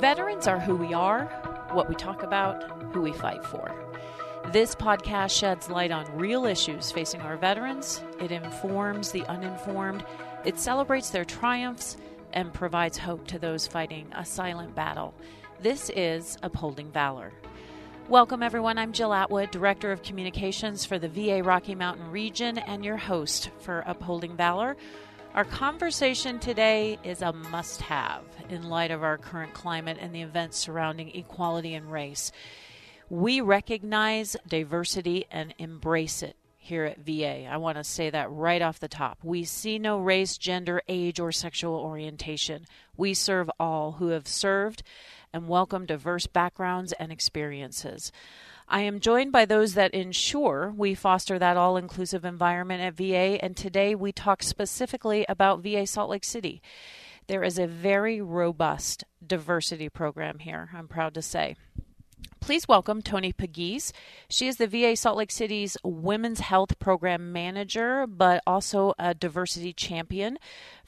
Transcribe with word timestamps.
Veterans 0.00 0.46
are 0.46 0.60
who 0.60 0.76
we 0.76 0.92
are, 0.92 1.24
what 1.72 1.88
we 1.88 1.94
talk 1.94 2.22
about, 2.22 2.62
who 2.92 3.00
we 3.00 3.12
fight 3.12 3.42
for. 3.46 3.74
This 4.52 4.74
podcast 4.74 5.30
sheds 5.30 5.70
light 5.70 5.90
on 5.90 6.04
real 6.18 6.44
issues 6.44 6.92
facing 6.92 7.22
our 7.22 7.38
veterans. 7.38 8.02
It 8.20 8.30
informs 8.30 9.10
the 9.10 9.24
uninformed. 9.24 10.04
It 10.44 10.58
celebrates 10.58 11.08
their 11.08 11.24
triumphs 11.24 11.96
and 12.34 12.52
provides 12.52 12.98
hope 12.98 13.26
to 13.28 13.38
those 13.38 13.66
fighting 13.66 14.06
a 14.14 14.24
silent 14.24 14.74
battle. 14.74 15.14
This 15.62 15.90
is 15.96 16.36
Upholding 16.42 16.90
Valor. 16.92 17.32
Welcome, 18.06 18.42
everyone. 18.42 18.76
I'm 18.76 18.92
Jill 18.92 19.14
Atwood, 19.14 19.50
Director 19.50 19.92
of 19.92 20.02
Communications 20.02 20.84
for 20.84 20.98
the 20.98 21.08
VA 21.08 21.42
Rocky 21.42 21.74
Mountain 21.74 22.10
region, 22.10 22.58
and 22.58 22.84
your 22.84 22.98
host 22.98 23.48
for 23.60 23.82
Upholding 23.86 24.36
Valor. 24.36 24.76
Our 25.36 25.44
conversation 25.44 26.38
today 26.38 26.98
is 27.04 27.20
a 27.20 27.30
must 27.30 27.82
have 27.82 28.22
in 28.48 28.70
light 28.70 28.90
of 28.90 29.02
our 29.02 29.18
current 29.18 29.52
climate 29.52 29.98
and 30.00 30.14
the 30.14 30.22
events 30.22 30.56
surrounding 30.56 31.14
equality 31.14 31.74
and 31.74 31.92
race. 31.92 32.32
We 33.10 33.42
recognize 33.42 34.38
diversity 34.48 35.26
and 35.30 35.52
embrace 35.58 36.22
it 36.22 36.36
here 36.56 36.86
at 36.86 37.00
VA. 37.00 37.44
I 37.44 37.58
want 37.58 37.76
to 37.76 37.84
say 37.84 38.08
that 38.08 38.30
right 38.30 38.62
off 38.62 38.80
the 38.80 38.88
top. 38.88 39.18
We 39.22 39.44
see 39.44 39.78
no 39.78 39.98
race, 39.98 40.38
gender, 40.38 40.80
age, 40.88 41.20
or 41.20 41.32
sexual 41.32 41.74
orientation. 41.74 42.64
We 42.96 43.12
serve 43.12 43.50
all 43.60 43.92
who 43.92 44.08
have 44.08 44.26
served 44.26 44.82
and 45.34 45.48
welcome 45.48 45.84
diverse 45.84 46.26
backgrounds 46.26 46.94
and 46.94 47.12
experiences. 47.12 48.10
I 48.68 48.80
am 48.80 48.98
joined 48.98 49.30
by 49.30 49.44
those 49.44 49.74
that 49.74 49.94
ensure 49.94 50.74
we 50.76 50.96
foster 50.96 51.38
that 51.38 51.56
all 51.56 51.76
inclusive 51.76 52.24
environment 52.24 52.82
at 52.82 52.94
VA, 52.94 53.42
and 53.42 53.56
today 53.56 53.94
we 53.94 54.10
talk 54.10 54.42
specifically 54.42 55.24
about 55.28 55.62
VA 55.62 55.86
Salt 55.86 56.10
Lake 56.10 56.24
City. 56.24 56.60
There 57.28 57.44
is 57.44 57.60
a 57.60 57.68
very 57.68 58.20
robust 58.20 59.04
diversity 59.24 59.88
program 59.88 60.40
here, 60.40 60.70
I'm 60.74 60.88
proud 60.88 61.14
to 61.14 61.22
say. 61.22 61.54
Please 62.40 62.68
welcome 62.68 63.02
Tony 63.02 63.32
Pegues. 63.32 63.92
She 64.28 64.46
is 64.46 64.56
the 64.56 64.66
VA 64.66 64.96
Salt 64.96 65.16
Lake 65.16 65.30
City's 65.30 65.76
Women's 65.82 66.40
Health 66.40 66.78
Program 66.78 67.32
Manager, 67.32 68.06
but 68.06 68.42
also 68.46 68.94
a 68.98 69.14
diversity 69.14 69.72
champion 69.72 70.38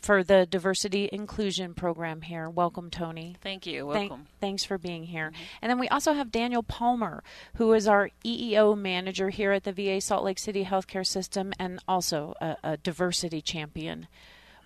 for 0.01 0.23
the 0.23 0.47
Diversity 0.47 1.09
Inclusion 1.13 1.75
Program 1.75 2.23
here. 2.23 2.49
Welcome, 2.49 2.91
Tony. 2.91 3.37
Thank 3.41 3.67
you. 3.67 3.87
Welcome. 3.87 4.09
Thank, 4.09 4.41
thanks 4.41 4.65
for 4.65 4.79
being 4.79 5.05
here. 5.05 5.31
Mm-hmm. 5.31 5.43
And 5.63 5.71
then 5.71 5.79
we 5.79 5.89
also 5.89 6.13
have 6.13 6.31
Daniel 6.31 6.63
Palmer, 6.63 7.23
who 7.55 7.73
is 7.73 7.89
our 7.89 8.11
EEO 8.25 8.79
manager 8.79 9.31
here 9.31 9.53
at 9.53 9.65
the 9.65 9.73
VA 9.73 10.01
Salt 10.01 10.25
Lake 10.25 10.39
City 10.39 10.65
Healthcare 10.65 11.07
System 11.07 11.53
and 11.59 11.81
also 11.89 12.35
a, 12.41 12.57
a 12.63 12.77
diversity 12.77 13.41
champion 13.41 14.07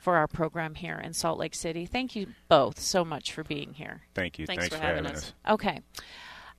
for 0.02 0.16
our 0.16 0.26
program 0.26 0.74
here 0.74 1.00
in 1.02 1.12
Salt 1.12 1.38
Lake 1.38 1.54
City. 1.54 1.86
Thank 1.86 2.16
you 2.16 2.26
both 2.48 2.80
so 2.80 3.04
much 3.04 3.32
for 3.32 3.44
being 3.44 3.74
here. 3.74 4.02
Thank 4.14 4.38
you. 4.38 4.46
Thanks, 4.46 4.64
Thanks 4.64 4.74
for, 4.74 4.80
for, 4.80 4.86
having, 4.86 5.06
us. 5.06 5.16
us. 5.16 5.32
Okay. 5.48 5.80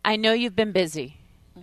I 0.06 0.18
know 0.18 0.34
you've 0.34 0.56
been 0.56 0.74
busy 0.74 1.18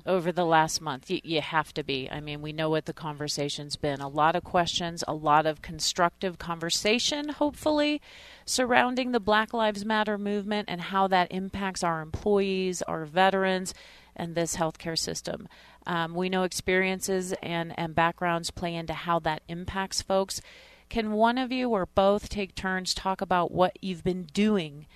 over 0.06 0.32
the 0.32 0.46
last 0.46 0.80
month. 0.80 1.10
You, 1.10 1.20
you, 1.22 1.42
have 1.42 1.74
to 1.74 1.82
be. 1.82 2.08
I 2.10 2.20
mean, 2.20 2.40
we 2.40 2.54
know 2.54 2.70
what 2.70 2.86
the 2.86 2.94
conversation's 2.94 3.76
been. 3.76 4.00
A 4.00 4.08
lot 4.08 4.34
of 4.34 4.44
questions, 4.44 5.04
a 5.06 5.12
lot 5.12 5.44
of 5.44 5.60
constructive 5.60 6.38
conversation, 6.38 7.28
hopefully, 7.28 8.00
surrounding 8.46 9.12
the 9.12 9.20
Black 9.20 9.52
Lives 9.52 9.84
Matter 9.84 10.16
movement 10.16 10.70
and 10.70 10.80
how 10.80 11.06
that 11.08 11.30
impacts 11.30 11.84
our 11.84 12.00
employees, 12.00 12.80
our 12.82 13.04
veterans, 13.04 13.74
and 14.16 14.34
this 14.34 14.56
healthcare 14.56 14.98
system. 14.98 15.46
Um, 15.86 16.14
we 16.14 16.30
know 16.30 16.44
experiences 16.44 17.34
and, 17.42 17.78
and 17.78 17.94
backgrounds 17.94 18.50
play 18.50 18.74
into 18.74 18.94
how 18.94 19.18
that 19.20 19.42
impacts 19.48 20.00
folks. 20.00 20.40
Can 20.88 21.12
one 21.12 21.36
of 21.36 21.52
you 21.52 21.68
or 21.68 21.84
both 21.86 22.30
take 22.30 22.54
turns 22.54 22.94
talk 22.94 23.20
about 23.20 23.52
what 23.52 23.76
you've 23.82 24.04
been 24.04 24.24
doing? 24.24 24.86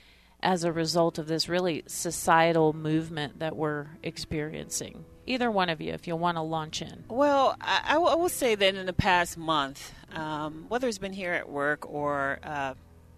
As 0.45 0.62
a 0.62 0.70
result 0.70 1.19
of 1.19 1.27
this 1.27 1.48
really 1.48 1.83
societal 1.87 2.73
movement 2.73 3.41
that 3.41 3.57
we're 3.57 3.89
experiencing? 4.02 5.05
Either 5.27 5.51
one 5.51 5.70
of 5.70 5.80
you, 5.80 5.92
if 5.92 6.07
you 6.07 6.14
want 6.14 6.36
to 6.36 6.42
launch 6.42 6.83
in. 6.83 7.05
Well, 7.08 7.57
I, 7.61 7.95
I 7.95 7.96
will 7.96 8.29
say 8.29 8.55
that 8.55 8.74
in 8.74 8.86
the 8.86 8.92
past 8.92 9.39
month, 9.39 9.92
um, 10.13 10.67
whether 10.68 10.86
it's 10.86 10.98
been 10.98 11.14
here 11.14 11.33
at 11.33 11.48
work 11.48 11.91
or 11.91 12.39
uh, 12.45 12.74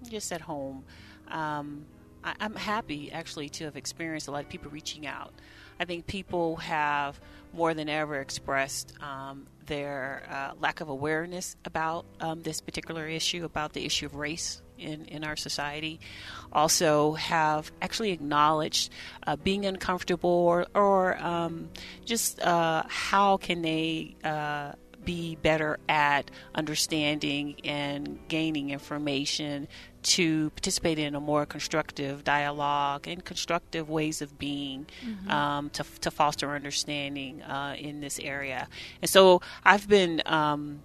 just 0.09 0.31
at 0.33 0.41
home, 0.41 0.85
um, 1.29 1.85
I, 2.23 2.35
I'm 2.39 2.55
happy 2.55 3.11
actually 3.11 3.49
to 3.51 3.65
have 3.65 3.77
experienced 3.77 4.29
a 4.29 4.31
lot 4.31 4.45
of 4.45 4.49
people 4.49 4.71
reaching 4.71 5.07
out. 5.07 5.35
I 5.81 5.85
think 5.85 6.07
people 6.07 6.57
have 6.57 7.21
more 7.53 7.75
than 7.75 7.89
ever 7.89 8.21
expressed 8.21 8.95
um, 9.03 9.47
their 9.67 10.23
uh, 10.31 10.53
lack 10.61 10.81
of 10.81 10.89
awareness 10.89 11.57
about 11.65 12.07
um, 12.21 12.43
this 12.43 12.61
particular 12.61 13.09
issue, 13.09 13.45
about 13.45 13.73
the 13.73 13.85
issue 13.85 14.07
of 14.07 14.15
race 14.15 14.63
in, 14.79 15.05
in 15.07 15.25
our 15.25 15.37
society. 15.37 16.01
Also, 16.53 17.13
have 17.13 17.71
actually 17.83 18.13
acknowledged 18.13 18.93
uh, 19.27 19.37
being 19.37 19.67
uncomfortable 19.67 20.31
or, 20.31 20.67
or 20.75 21.19
um, 21.19 21.69
just 22.05 22.41
uh, 22.41 22.83
how 22.89 23.37
can 23.37 23.63
they 23.63 24.17
uh, 24.25 24.73
be 25.05 25.37
better 25.37 25.79
at 25.89 26.31
understanding 26.55 27.57
and 27.65 28.19
gaining 28.29 28.71
information 28.71 29.69
to 30.03 30.51
participate 30.51 30.99
in 30.99 31.15
a 31.15 31.21
more 31.21 31.47
constructive 31.47 32.23
dialogue 32.23 33.09
and 33.09 33.25
constructive 33.25 33.89
ways 33.89 34.23
of 34.23 34.39
being 34.39 34.87
mm-hmm. 35.05 35.31
um, 35.31 35.71
to, 35.71 35.85
to 36.01 36.11
foster 36.11 36.55
understanding 36.55 37.43
uh, 37.43 37.75
in 37.79 38.01
this 38.01 38.19
area. 38.21 38.69
And 39.01 39.09
so 39.09 39.41
I've 39.65 39.89
been. 39.89 40.23
Um, 40.27 40.81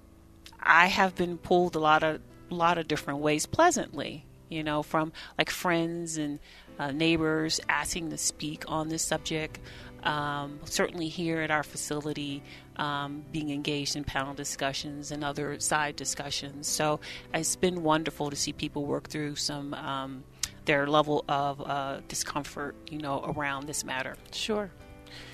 I 0.63 0.87
have 0.87 1.15
been 1.15 1.39
pulled 1.39 1.75
a 1.75 1.79
lot 1.79 2.03
of 2.03 2.21
lot 2.55 2.77
of 2.77 2.87
different 2.87 3.19
ways 3.19 3.45
pleasantly 3.45 4.25
you 4.49 4.63
know 4.63 4.83
from 4.83 5.11
like 5.37 5.49
friends 5.49 6.17
and 6.17 6.39
uh, 6.79 6.91
neighbors 6.91 7.59
asking 7.69 8.09
to 8.09 8.17
speak 8.17 8.63
on 8.67 8.89
this 8.89 9.03
subject 9.03 9.59
um, 10.03 10.59
certainly 10.65 11.07
here 11.07 11.41
at 11.41 11.51
our 11.51 11.63
facility 11.63 12.41
um, 12.77 13.23
being 13.31 13.51
engaged 13.51 13.95
in 13.95 14.03
panel 14.03 14.33
discussions 14.33 15.11
and 15.11 15.23
other 15.23 15.59
side 15.59 15.95
discussions. 15.95 16.67
So 16.67 16.99
it's 17.33 17.55
been 17.55 17.83
wonderful 17.83 18.29
to 18.29 18.35
see 18.35 18.53
people 18.53 18.85
work 18.85 19.09
through 19.09 19.35
some 19.35 19.73
um, 19.73 20.23
their 20.65 20.87
level 20.87 21.25
of 21.27 21.61
uh, 21.61 22.01
discomfort 22.07 22.75
you 22.89 22.99
know 22.99 23.33
around 23.35 23.67
this 23.67 23.83
matter. 23.83 24.15
Sure. 24.31 24.71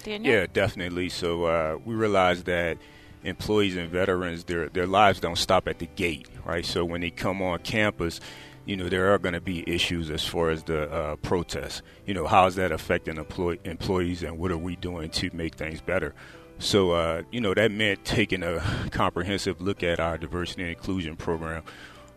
Daniel? 0.04 0.34
yeah 0.34 0.46
definitely. 0.52 1.10
So 1.10 1.46
uh, 1.46 1.78
we 1.86 1.96
realize 1.96 2.44
that 2.44 2.78
employees 3.28 3.76
and 3.76 3.90
veterans, 3.90 4.46
their 4.46 4.70
their 4.70 4.88
lives 4.88 5.20
don't 5.20 5.38
stop 5.38 5.68
at 5.68 5.80
the 5.80 5.88
gate, 5.96 6.28
right? 6.46 6.66
So 6.66 6.86
when 6.86 7.02
they 7.02 7.12
come 7.12 7.42
on 7.42 7.60
campus, 7.60 8.20
you 8.66 8.76
know 8.76 8.90
there 8.90 9.14
are 9.14 9.18
going 9.18 9.34
to 9.34 9.42
be 9.42 9.68
issues 9.70 10.10
as 10.10 10.26
far 10.26 10.50
as 10.50 10.64
the 10.64 10.92
uh, 10.92 11.16
protests. 11.18 11.82
You 12.06 12.14
know, 12.14 12.28
how 12.28 12.48
is 12.48 12.56
that 12.56 12.72
affecting 12.72 13.18
employ- 13.18 13.60
employees, 13.64 14.24
and 14.24 14.38
what 14.38 14.52
are 14.52 14.58
we 14.58 14.76
doing 14.76 15.10
to 15.12 15.30
make 15.34 15.56
things 15.56 15.82
better? 15.82 16.16
So 16.60 16.92
uh, 16.92 17.24
you 17.32 17.42
know 17.42 17.54
that 17.54 17.72
meant 17.72 18.04
taking 18.06 18.44
a 18.44 18.62
comprehensive 18.92 19.62
look 19.62 19.84
at 19.84 20.00
our 20.00 20.18
diversity 20.18 20.64
and 20.64 20.72
inclusion 20.72 21.16
program. 21.16 21.64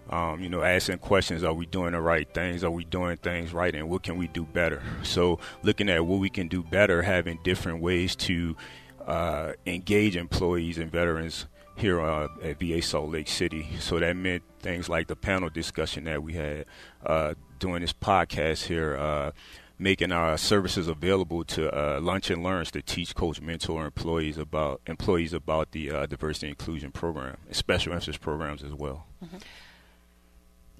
Um, 0.09 0.41
you 0.41 0.49
know, 0.49 0.62
asking 0.62 0.99
questions: 0.99 1.44
Are 1.44 1.54
we 1.54 1.66
doing 1.66 1.93
the 1.93 2.00
right 2.00 2.32
things? 2.32 2.65
Are 2.65 2.70
we 2.70 2.84
doing 2.84 3.16
things 3.16 3.53
right? 3.53 3.75
And 3.75 3.88
what 3.88 4.03
can 4.03 4.16
we 4.16 4.26
do 4.26 4.44
better? 4.44 4.82
So, 5.03 5.38
looking 5.62 5.88
at 5.88 6.04
what 6.04 6.19
we 6.19 6.31
can 6.31 6.49
do 6.49 6.65
better, 6.65 7.03
having 7.03 7.38
different 7.44 7.81
ways 7.81 8.16
to 8.16 8.56
uh, 9.10 9.54
engage 9.66 10.15
employees 10.15 10.78
and 10.78 10.91
veterans 10.91 11.47
here 11.75 12.00
uh, 12.00 12.28
at 12.44 12.60
VA 12.60 12.81
Salt 12.81 13.10
Lake 13.10 13.26
City. 13.26 13.66
So 13.81 13.98
that 13.98 14.15
meant 14.15 14.44
things 14.60 14.88
like 14.88 15.09
the 15.09 15.16
panel 15.16 15.48
discussion 15.48 16.04
that 16.04 16.22
we 16.22 16.34
had 16.34 16.66
uh, 17.04 17.34
doing 17.59 17.81
this 17.81 17.93
podcast 17.93 18.66
here, 18.66 18.97
uh, 18.97 19.32
making 19.81 20.12
our 20.12 20.38
services 20.38 20.87
available 20.87 21.43
to 21.44 21.76
uh, 21.76 22.00
lunch 22.00 22.31
and 22.31 22.44
learns 22.44 22.70
to 22.70 22.82
teach, 22.82 23.16
coach, 23.16 23.41
mentor 23.41 23.84
employees 23.84 24.38
about 24.38 24.81
employees 24.87 25.32
about 25.32 25.72
the 25.72 25.91
uh, 25.91 26.06
diversity 26.06 26.49
inclusion 26.49 26.93
program, 26.93 27.37
and 27.49 27.56
special 27.56 27.93
emphasis 27.93 28.16
programs 28.16 28.62
as 28.62 28.72
well. 28.72 29.06
Mm-hmm. 29.25 29.38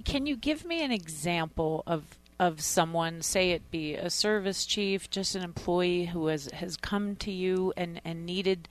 Can 0.05 0.27
you 0.27 0.37
give 0.37 0.65
me 0.65 0.85
an 0.85 0.93
example 0.93 1.83
of 1.85 2.17
of 2.41 2.63
someone, 2.63 3.21
say 3.21 3.51
it 3.51 3.71
be 3.71 3.95
a 3.95 4.09
service 4.09 4.65
chief, 4.65 5.11
just 5.11 5.35
an 5.35 5.43
employee 5.43 6.07
who 6.07 6.29
has, 6.29 6.47
has 6.47 6.79
come 6.79 7.15
to 7.17 7.31
you 7.31 7.71
and, 7.77 8.01
and 8.03 8.25
needed 8.25 8.67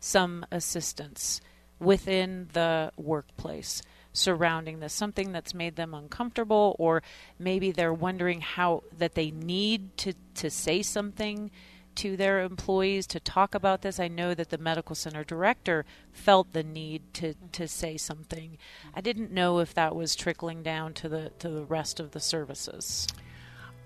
some 0.00 0.44
assistance 0.50 1.40
within 1.78 2.48
the 2.52 2.90
workplace 2.96 3.80
surrounding 4.12 4.80
this, 4.80 4.92
something 4.92 5.30
that's 5.30 5.54
made 5.54 5.76
them 5.76 5.94
uncomfortable, 5.94 6.74
or 6.80 7.00
maybe 7.38 7.70
they're 7.70 7.94
wondering 7.94 8.40
how 8.40 8.82
that 8.98 9.14
they 9.14 9.30
need 9.30 9.96
to, 9.96 10.12
to 10.34 10.50
say 10.50 10.82
something 10.82 11.48
to 11.96 12.16
their 12.16 12.42
employees 12.42 13.06
to 13.08 13.20
talk 13.20 13.54
about 13.54 13.82
this. 13.82 14.00
I 14.00 14.08
know 14.08 14.34
that 14.34 14.50
the 14.50 14.58
medical 14.58 14.94
center 14.94 15.24
director 15.24 15.84
felt 16.12 16.52
the 16.52 16.62
need 16.62 17.02
to, 17.14 17.34
to 17.52 17.68
say 17.68 17.96
something. 17.96 18.58
I 18.94 19.00
didn't 19.00 19.32
know 19.32 19.58
if 19.58 19.74
that 19.74 19.94
was 19.94 20.16
trickling 20.16 20.62
down 20.62 20.94
to 20.94 21.08
the 21.08 21.30
to 21.38 21.48
the 21.48 21.64
rest 21.64 22.00
of 22.00 22.12
the 22.12 22.20
services. 22.20 23.06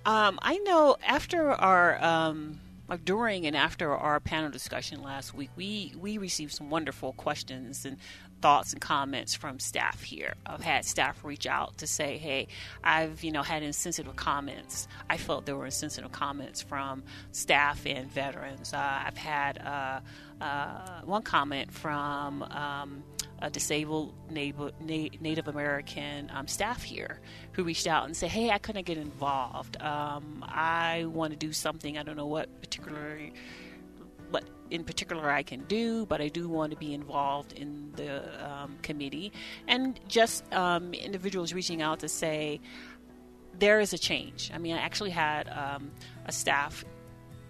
Um, 0.05 0.39
I 0.41 0.59
know 0.59 0.97
after 1.05 1.51
our 1.51 2.03
um, 2.03 2.61
during 3.05 3.47
and 3.47 3.57
after 3.57 3.93
our 3.93 4.21
panel 4.21 4.51
discussion 4.51 5.03
last 5.03 5.35
week, 5.35 5.51
we 5.57 5.93
we 5.99 6.19
received 6.19 6.53
some 6.53 6.71
wonderful 6.71 7.13
questions 7.15 7.85
and 7.85 7.97
thoughts 8.41 8.73
and 8.73 8.81
comments 8.81 9.35
from 9.35 9.59
staff 9.59 10.03
here. 10.03 10.35
I've 10.45 10.63
had 10.63 10.85
staff 10.85 11.25
reach 11.25 11.47
out 11.47 11.79
to 11.79 11.87
say, 11.87 12.19
"Hey, 12.19 12.49
I've 12.85 13.25
you 13.25 13.33
know 13.33 13.43
had 13.43 13.63
insensitive 13.63 14.15
comments. 14.17 14.87
I 15.11 15.17
felt 15.17 15.47
there 15.47 15.57
were 15.57 15.67
insensitive 15.67 16.13
comments 16.13 16.63
from 16.63 17.03
staff 17.33 17.85
and 17.87 18.11
veterans. 18.11 18.73
Uh, 18.73 19.03
I've 19.07 19.17
had 19.17 19.59
uh, 19.59 20.01
uh, 20.45 21.01
one 21.05 21.23
comment 21.23 21.73
from." 21.73 22.43
Um, 22.43 23.03
a 23.41 23.51
disabled 23.51 24.15
Native, 24.31 24.73
Native 24.81 25.49
American 25.49 26.31
um, 26.35 26.47
staff 26.47 26.83
here 26.83 27.21
who 27.53 27.65
reached 27.65 27.87
out 27.87 28.07
and 28.07 28.17
said, 28.17 28.31
"Hey, 28.31 28.51
I 28.51 28.59
couldn't 28.59 28.87
get 28.87 28.99
involved. 28.99 29.81
Um, 29.81 30.45
I 30.47 31.05
want 31.07 31.33
to 31.33 31.37
do 31.37 31.53
something. 31.53 31.99
I 31.99 32.03
don't 32.03 32.17
know 32.17 32.27
what 32.27 32.49
particularly, 32.61 33.33
what 34.31 34.45
in 34.71 34.85
particular 34.85 35.31
I 35.31 35.43
can 35.43 35.65
do, 35.65 36.07
but 36.07 36.21
I 36.21 36.29
do 36.29 36.49
want 36.49 36.73
to 36.73 36.77
be 36.79 36.95
involved 36.95 37.53
in 37.53 37.93
the 37.97 38.23
um, 38.47 38.79
committee." 38.83 39.33
And 39.69 40.01
just 40.09 40.51
um, 40.53 40.95
individuals 40.95 41.53
reaching 41.53 41.83
out 41.83 42.01
to 42.01 42.09
say, 42.09 42.61
"There 43.59 43.81
is 43.81 43.93
a 43.93 43.99
change." 43.99 44.51
I 44.55 44.59
mean, 44.59 44.75
I 44.75 44.79
actually 44.79 45.11
had 45.11 45.49
um, 45.49 45.91
a 46.25 46.33
staff 46.33 46.85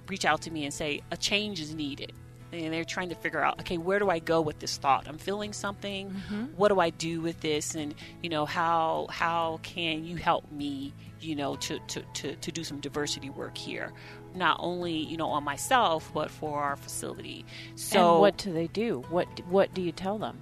reach 0.09 0.25
out 0.25 0.43
to 0.43 0.51
me 0.51 0.65
and 0.65 0.75
say, 0.75 1.03
"A 1.13 1.17
change 1.17 1.61
is 1.61 1.75
needed." 1.75 2.13
And 2.53 2.73
they're 2.73 2.85
trying 2.85 3.09
to 3.09 3.15
figure 3.15 3.41
out 3.41 3.61
okay 3.61 3.79
where 3.79 3.99
do 3.99 4.11
i 4.11 4.19
go 4.19 4.41
with 4.41 4.59
this 4.59 4.77
thought? 4.77 5.07
I'm 5.09 5.19
feeling 5.19 5.53
something. 5.53 6.11
Mm-hmm. 6.11 6.45
what 6.57 6.69
do 6.69 6.81
i 6.81 6.91
do 6.91 7.21
with 7.21 7.41
this? 7.41 7.75
And 7.75 7.95
you 8.23 8.31
know 8.31 8.45
how 8.45 9.07
how 9.11 9.61
can 9.63 10.05
you 10.05 10.17
help 10.17 10.51
me 10.53 10.93
you 11.21 11.35
know 11.35 11.57
to, 11.57 11.79
to, 11.79 12.03
to, 12.03 12.37
to 12.37 12.53
do 12.53 12.65
some 12.65 12.81
diversity 12.81 13.31
work 13.31 13.57
here? 13.57 13.93
Not 14.35 14.59
only 14.61 14.93
you 14.93 15.17
know 15.17 15.29
on 15.29 15.45
myself 15.45 16.11
but 16.15 16.31
for 16.31 16.63
our 16.63 16.77
facility. 16.77 17.45
So 17.75 18.13
and 18.13 18.21
what 18.21 18.37
do 18.37 18.53
they 18.53 18.69
do? 18.69 19.05
What 19.11 19.29
what 19.49 19.73
do 19.75 19.83
you 19.83 19.93
tell 19.93 20.19
them? 20.19 20.39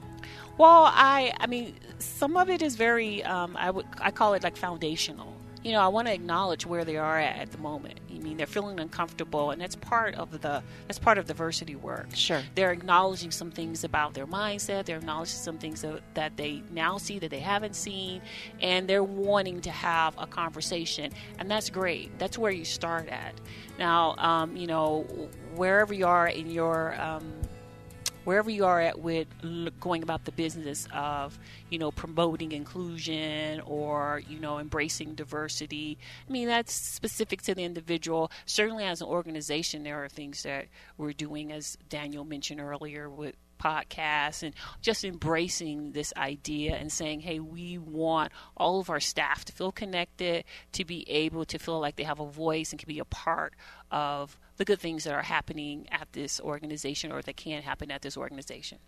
Well 0.59 0.85
i 0.93 1.33
i 1.41 1.47
mean 1.47 1.75
some 1.99 2.37
of 2.37 2.49
it 2.51 2.63
is 2.63 2.77
very 2.77 3.23
um, 3.25 3.57
i 3.57 3.71
would 3.71 3.87
i 4.01 4.11
call 4.11 4.35
it 4.35 4.43
like 4.43 4.57
foundational 4.57 5.35
you 5.65 5.73
know, 5.73 5.81
I 5.81 5.89
want 5.89 6.07
to 6.09 6.15
acknowledge 6.15 6.67
where 6.67 6.85
they 6.85 6.99
are 6.99 7.19
at 7.19 7.39
at 7.39 7.51
the 7.51 7.59
moment. 7.59 7.99
I 8.11 8.19
mean, 8.19 8.37
they're 8.37 8.47
feeling 8.47 8.79
uncomfortable, 8.79 9.51
and 9.51 9.61
that's 9.61 9.77
part 9.77 10.15
of 10.15 10.31
the 10.43 10.63
that's 10.87 10.99
part 10.99 11.17
of 11.17 11.27
diversity 11.27 11.75
work. 11.75 12.09
Sure, 12.15 12.43
they're 12.55 12.71
acknowledging 12.71 13.31
some 13.31 13.51
things 13.51 13.83
about 13.83 14.13
their 14.13 14.27
mindset. 14.27 14.85
They're 14.85 14.99
acknowledging 14.99 15.39
some 15.39 15.59
things 15.59 15.81
that, 15.81 16.03
that 16.15 16.37
they 16.37 16.63
now 16.71 16.99
see 16.99 17.19
that 17.19 17.31
they 17.31 17.41
haven't 17.41 17.77
seen, 17.77 18.21
and 18.61 18.87
they're 18.87 19.03
wanting 19.03 19.63
to 19.63 19.71
have 19.71 20.15
a 20.19 20.27
conversation, 20.27 21.13
and 21.39 21.51
that's 21.51 21.71
great. 21.71 22.19
That's 22.19 22.37
where 22.37 22.53
you 22.53 22.65
start 22.65 23.09
at. 23.09 23.35
Now, 23.79 24.17
um, 24.17 24.57
you 24.57 24.67
know, 24.67 25.07
wherever 25.55 25.95
you 25.95 26.07
are 26.07 26.29
in 26.29 26.51
your 26.51 27.01
um, 27.01 27.33
wherever 28.25 28.51
you 28.51 28.65
are 28.65 28.81
at 28.81 28.99
with 28.99 29.29
going 29.81 30.03
about 30.03 30.25
the 30.25 30.33
business 30.33 30.89
of 30.93 31.39
you 31.71 31.79
know 31.79 31.91
promoting 31.91 32.53
inclusion 32.53 33.61
or 33.67 34.23
you 34.29 34.39
know 34.39 34.59
embracing 34.59 35.15
diversity 35.15 35.99
i 36.29 36.33
mean 36.33 36.49
that's 36.49 36.73
specific 36.73 37.43
to 37.43 37.55
the 37.55 37.63
individual. 37.63 38.31
Certainly 38.47 38.85
as 38.85 39.01
an 39.01 39.09
organization 39.09 39.83
there 39.83 40.03
are 40.03 40.09
things 40.09 40.43
that 40.43 40.67
we're 40.97 41.13
doing 41.13 41.53
as 41.53 41.77
daniel 41.89 42.25
mentioned 42.25 42.61
earlier 42.61 43.09
with 43.09 43.35
podcasts 43.55 44.43
and 44.43 44.55
just 44.81 45.05
embracing 45.05 45.93
this 45.93 46.13
idea 46.17 46.77
and 46.77 46.91
saying, 46.93 47.21
hey, 47.21 47.41
we 47.41 47.79
want 47.79 48.33
all 48.57 48.81
of 48.81 48.91
our 48.91 49.01
staff 49.01 49.45
to 49.47 49.53
feel 49.53 49.73
connected, 49.73 50.45
to 50.73 50.85
be 50.85 51.09
able 51.11 51.45
to 51.45 51.59
feel 51.59 51.81
like 51.81 51.97
they 51.97 52.05
have 52.05 52.21
a 52.21 52.27
voice 52.27 52.71
and 52.71 52.79
can 52.79 52.89
be 52.89 52.99
a 52.99 53.05
part 53.05 53.55
of 53.91 54.39
the 54.57 54.65
good 54.65 54.81
things 54.81 55.05
that 55.05 55.15
are 55.15 55.23
happening 55.23 55.87
at 55.91 56.13
this 56.13 56.41
organization 56.41 57.11
or 57.13 57.23
that 57.23 57.37
can 57.37 57.63
happen 57.63 57.91
at 57.91 58.03
this 58.03 58.17
organization. 58.17 58.79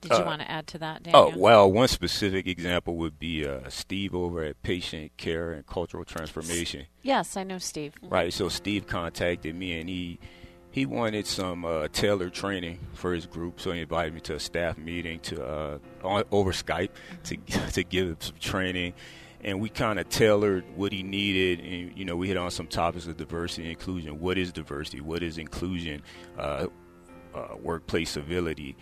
Did 0.00 0.12
you 0.12 0.18
uh, 0.18 0.26
want 0.26 0.42
to 0.42 0.50
add 0.50 0.66
to 0.68 0.78
that, 0.78 1.02
Daniel? 1.02 1.32
Oh, 1.34 1.38
well, 1.38 1.70
one 1.70 1.88
specific 1.88 2.46
example 2.46 2.96
would 2.96 3.18
be 3.18 3.46
uh, 3.46 3.68
Steve 3.68 4.14
over 4.14 4.44
at 4.44 4.62
Patient 4.62 5.16
Care 5.16 5.50
and 5.50 5.66
Cultural 5.66 6.04
Transformation. 6.04 6.86
Yes, 7.02 7.36
I 7.36 7.42
know 7.42 7.58
Steve. 7.58 7.94
Right, 8.02 8.32
so 8.32 8.48
Steve 8.48 8.86
contacted 8.86 9.56
me 9.56 9.80
and 9.80 9.88
he 9.88 10.20
he 10.70 10.86
wanted 10.86 11.26
some 11.26 11.64
uh, 11.64 11.88
tailored 11.88 12.34
training 12.34 12.78
for 12.94 13.14
his 13.14 13.26
group, 13.26 13.60
so 13.60 13.72
he 13.72 13.80
invited 13.80 14.14
me 14.14 14.20
to 14.20 14.34
a 14.34 14.40
staff 14.40 14.78
meeting 14.78 15.20
to 15.20 15.44
uh, 15.44 15.78
on, 16.02 16.24
over 16.30 16.52
Skype 16.52 16.90
to 17.24 17.36
to 17.72 17.84
give 17.84 18.08
him 18.08 18.16
some 18.20 18.36
training 18.38 18.94
and 19.40 19.60
we 19.60 19.68
kind 19.68 19.98
of 19.98 20.08
tailored 20.08 20.64
what 20.74 20.92
he 20.92 21.02
needed. 21.02 21.60
And 21.60 21.96
you 21.96 22.04
know, 22.04 22.16
we 22.16 22.28
hit 22.28 22.36
on 22.36 22.50
some 22.50 22.66
topics 22.66 23.06
of 23.06 23.16
diversity 23.16 23.62
and 23.62 23.70
inclusion. 23.70 24.18
What 24.18 24.38
is 24.38 24.52
diversity? 24.52 25.00
What 25.00 25.22
is 25.22 25.38
inclusion? 25.38 26.02
Uh, 26.36 26.66
uh, 27.34 27.56
workplace 27.60 28.10
civility. 28.10 28.76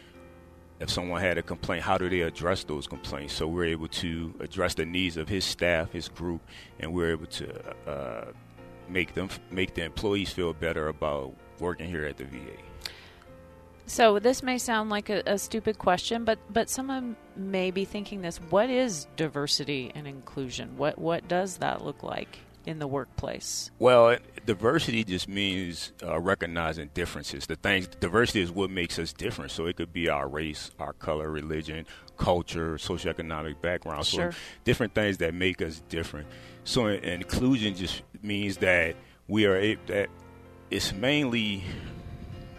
If 0.78 0.90
someone 0.90 1.20
had 1.20 1.38
a 1.38 1.42
complaint, 1.42 1.82
how 1.82 1.96
do 1.98 2.08
they 2.08 2.20
address 2.20 2.64
those 2.64 2.86
complaints? 2.86 3.32
So 3.32 3.46
we're 3.46 3.64
able 3.66 3.88
to 3.88 4.34
address 4.40 4.74
the 4.74 4.84
needs 4.84 5.16
of 5.16 5.28
his 5.28 5.44
staff, 5.44 5.92
his 5.92 6.08
group, 6.08 6.42
and 6.78 6.92
we're 6.92 7.12
able 7.12 7.26
to 7.26 7.90
uh, 7.90 8.24
make 8.88 9.14
them 9.14 9.28
make 9.50 9.74
the 9.74 9.84
employees 9.84 10.30
feel 10.30 10.52
better 10.52 10.88
about 10.88 11.34
working 11.60 11.88
here 11.88 12.04
at 12.04 12.16
the 12.16 12.24
VA. 12.24 12.56
So 13.86 14.18
this 14.18 14.42
may 14.42 14.58
sound 14.58 14.90
like 14.90 15.10
a, 15.10 15.22
a, 15.26 15.38
stupid 15.38 15.78
question, 15.78 16.24
but 16.24 16.38
but 16.50 16.68
someone 16.68 17.14
may 17.36 17.70
be 17.70 17.84
thinking 17.84 18.20
this: 18.20 18.38
What 18.38 18.68
is 18.68 19.06
diversity 19.16 19.92
and 19.94 20.08
inclusion? 20.08 20.76
What 20.76 20.98
what 20.98 21.28
does 21.28 21.58
that 21.58 21.84
look 21.84 22.02
like 22.02 22.38
in 22.66 22.80
the 22.80 22.86
workplace? 22.88 23.70
Well, 23.78 24.16
diversity 24.44 25.04
just 25.04 25.28
means 25.28 25.92
uh, 26.02 26.18
recognizing 26.20 26.90
differences. 26.94 27.46
The 27.46 27.54
things 27.54 27.86
diversity 27.86 28.40
is 28.40 28.50
what 28.50 28.70
makes 28.70 28.98
us 28.98 29.12
different. 29.12 29.52
So 29.52 29.66
it 29.66 29.76
could 29.76 29.92
be 29.92 30.08
our 30.08 30.28
race, 30.28 30.72
our 30.80 30.92
color, 30.92 31.30
religion, 31.30 31.86
culture, 32.16 32.74
socioeconomic 32.74 33.60
background. 33.60 34.04
Sure. 34.04 34.32
So 34.32 34.38
different 34.64 34.94
things 34.94 35.18
that 35.18 35.32
make 35.32 35.62
us 35.62 35.80
different. 35.88 36.26
So 36.64 36.88
inclusion 36.88 37.76
just 37.76 38.02
means 38.20 38.56
that 38.58 38.96
we 39.28 39.46
are 39.46 39.76
that 39.86 40.08
it's 40.70 40.92
mainly 40.92 41.64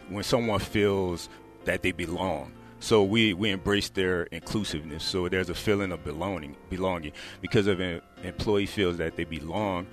when 0.10 0.24
someone 0.24 0.60
feels 0.60 1.30
that 1.66 1.82
they 1.82 1.92
belong. 1.92 2.52
So 2.80 3.04
we, 3.04 3.34
we 3.34 3.50
embrace 3.50 3.90
their 3.90 4.24
inclusiveness. 4.24 5.04
So 5.04 5.28
there's 5.28 5.50
a 5.50 5.56
feeling 5.56 5.92
of 5.92 6.04
belonging, 6.04 6.56
belonging. 6.70 7.12
Because 7.42 7.68
if 7.68 7.80
an 7.80 8.02
employee 8.24 8.68
feels 8.68 8.98
that 8.98 9.16
they 9.16 9.24
belong, 9.24 9.88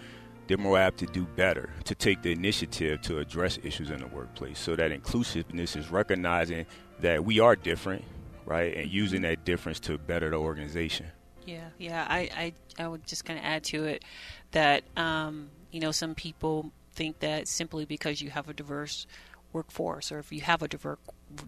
they're 0.46 0.58
more 0.58 0.78
apt 0.78 0.98
to 0.98 1.06
do 1.06 1.24
better, 1.24 1.70
to 1.84 1.94
take 1.94 2.22
the 2.22 2.30
initiative 2.30 3.00
to 3.02 3.18
address 3.18 3.58
issues 3.62 3.90
in 3.90 4.00
the 4.00 4.06
workplace. 4.08 4.58
So 4.58 4.76
that 4.76 4.92
inclusiveness 4.92 5.74
is 5.74 5.90
recognizing 5.90 6.66
that 7.00 7.24
we 7.24 7.40
are 7.40 7.56
different, 7.56 8.04
right, 8.44 8.76
and 8.76 8.90
using 8.90 9.22
that 9.22 9.44
difference 9.44 9.80
to 9.80 9.96
better 9.96 10.28
the 10.28 10.36
organization. 10.36 11.06
Yeah, 11.46 11.68
yeah. 11.78 12.06
I, 12.08 12.52
I, 12.78 12.82
I 12.84 12.88
would 12.88 13.06
just 13.06 13.24
kind 13.24 13.38
of 13.38 13.44
add 13.44 13.64
to 13.64 13.84
it 13.84 14.04
that, 14.52 14.84
um, 14.96 15.48
you 15.70 15.80
know, 15.80 15.90
some 15.90 16.14
people 16.14 16.70
think 16.94 17.20
that 17.20 17.48
simply 17.48 17.84
because 17.84 18.20
you 18.20 18.30
have 18.30 18.48
a 18.48 18.54
diverse 18.54 19.06
workforce 19.52 20.10
or 20.10 20.18
if 20.18 20.32
you 20.32 20.40
have 20.40 20.62
a 20.62 20.68
diverse 20.68 20.98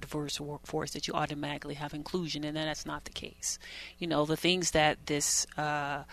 diverse 0.00 0.41
workforce 0.41 0.93
that 0.93 1.07
you 1.07 1.15
automatically 1.15 1.75
have 1.75 1.95
inclusion 1.95 2.45
and 2.45 2.57
that's 2.57 2.87
not 2.87 3.05
the 3.05 3.11
case. 3.11 3.59
You 3.99 4.07
know 4.07 4.25
the 4.25 4.37
things 4.37 4.73
that 4.73 5.07
this 5.07 5.47
uh, 5.59 6.05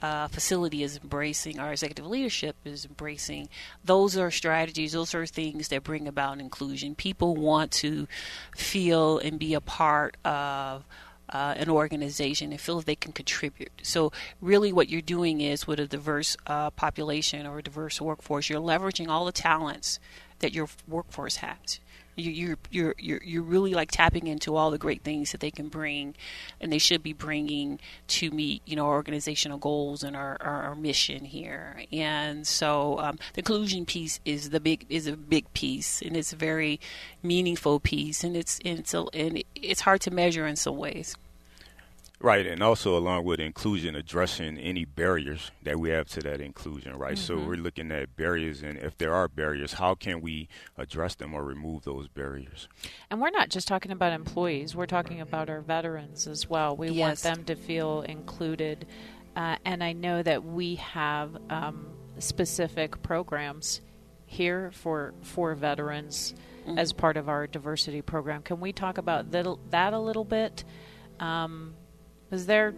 uh, 0.00 0.28
facility 0.28 0.82
is 0.82 0.98
embracing 1.02 1.58
our 1.58 1.72
executive 1.72 2.06
leadership 2.06 2.54
is 2.64 2.84
embracing 2.84 3.48
those 3.84 4.16
are 4.16 4.30
strategies 4.30 4.92
those 4.92 5.14
are 5.14 5.26
things 5.26 5.68
that 5.68 5.82
bring 5.82 6.06
about 6.06 6.38
inclusion. 6.38 6.94
People 6.94 7.34
want 7.34 7.72
to 7.72 8.06
feel 8.56 9.18
and 9.18 9.38
be 9.38 9.54
a 9.54 9.60
part 9.60 10.16
of 10.24 10.84
uh, 11.30 11.54
an 11.56 11.68
organization 11.68 12.52
and 12.52 12.60
feel 12.60 12.80
they 12.80 12.96
can 12.96 13.12
contribute. 13.12 13.80
So, 13.82 14.12
really, 14.40 14.72
what 14.72 14.88
you're 14.88 15.00
doing 15.00 15.40
is 15.40 15.66
with 15.66 15.80
a 15.80 15.86
diverse 15.86 16.36
uh, 16.46 16.70
population 16.70 17.46
or 17.46 17.58
a 17.58 17.62
diverse 17.62 18.00
workforce, 18.00 18.48
you're 18.48 18.60
leveraging 18.60 19.08
all 19.08 19.24
the 19.24 19.32
talents 19.32 19.98
that 20.40 20.52
your 20.52 20.68
workforce 20.86 21.36
has. 21.36 21.80
You, 22.18 22.30
you're 22.30 22.58
you're 22.70 22.94
you're 22.98 23.22
you're 23.22 23.42
really 23.42 23.74
like 23.74 23.90
tapping 23.90 24.26
into 24.26 24.56
all 24.56 24.70
the 24.70 24.78
great 24.78 25.02
things 25.02 25.32
that 25.32 25.40
they 25.40 25.50
can 25.50 25.68
bring, 25.68 26.14
and 26.60 26.72
they 26.72 26.78
should 26.78 27.02
be 27.02 27.12
bringing 27.12 27.78
to 28.08 28.30
meet 28.30 28.62
you 28.66 28.76
know 28.76 28.86
our 28.86 28.94
organizational 28.94 29.58
goals 29.58 30.02
and 30.02 30.16
our, 30.16 30.36
our, 30.40 30.64
our 30.64 30.74
mission 30.74 31.24
here. 31.24 31.82
And 31.92 32.46
so 32.46 32.98
um, 32.98 33.18
the 33.34 33.40
inclusion 33.40 33.86
piece 33.86 34.20
is 34.24 34.50
the 34.50 34.60
big 34.60 34.86
is 34.88 35.06
a 35.06 35.16
big 35.16 35.52
piece, 35.54 36.02
and 36.02 36.16
it's 36.16 36.32
a 36.32 36.36
very 36.36 36.80
meaningful 37.22 37.80
piece, 37.80 38.24
and 38.24 38.36
it's 38.36 38.58
and 38.64 38.80
a, 38.92 39.06
and 39.14 39.44
it's 39.54 39.82
hard 39.82 40.00
to 40.02 40.10
measure 40.10 40.46
in 40.46 40.56
some 40.56 40.76
ways. 40.76 41.16
Right, 42.20 42.46
and 42.48 42.64
also 42.64 42.98
along 42.98 43.24
with 43.24 43.38
inclusion, 43.38 43.94
addressing 43.94 44.58
any 44.58 44.84
barriers 44.84 45.52
that 45.62 45.78
we 45.78 45.90
have 45.90 46.08
to 46.08 46.20
that 46.22 46.40
inclusion, 46.40 46.96
right? 46.96 47.14
Mm-hmm. 47.14 47.24
So 47.24 47.38
we're 47.38 47.54
looking 47.56 47.92
at 47.92 48.16
barriers, 48.16 48.60
and 48.60 48.76
if 48.76 48.98
there 48.98 49.14
are 49.14 49.28
barriers, 49.28 49.74
how 49.74 49.94
can 49.94 50.20
we 50.20 50.48
address 50.76 51.14
them 51.14 51.32
or 51.32 51.44
remove 51.44 51.84
those 51.84 52.08
barriers? 52.08 52.68
And 53.08 53.20
we're 53.20 53.30
not 53.30 53.50
just 53.50 53.68
talking 53.68 53.92
about 53.92 54.12
employees, 54.12 54.74
we're 54.74 54.86
talking 54.86 55.20
about 55.20 55.48
our 55.48 55.60
veterans 55.60 56.26
as 56.26 56.50
well. 56.50 56.76
We 56.76 56.88
yes. 56.88 57.24
want 57.24 57.36
them 57.36 57.44
to 57.44 57.54
feel 57.54 58.02
included, 58.02 58.88
uh, 59.36 59.56
and 59.64 59.84
I 59.84 59.92
know 59.92 60.20
that 60.20 60.44
we 60.44 60.74
have 60.74 61.36
um, 61.50 61.86
specific 62.18 63.00
programs 63.00 63.80
here 64.26 64.72
for 64.72 65.14
for 65.22 65.54
veterans 65.54 66.34
Mm-hmm. 66.66 66.78
as 66.78 66.92
part 66.92 67.16
of 67.16 67.30
our 67.30 67.46
diversity 67.46 68.02
program. 68.02 68.42
Can 68.42 68.60
we 68.60 68.74
talk 68.74 68.98
about 68.98 69.30
that, 69.30 69.46
that 69.70 69.94
a 69.94 69.98
little 69.98 70.24
bit? 70.24 70.64
Um, 71.18 71.72
because 72.28 72.46
they're 72.46 72.74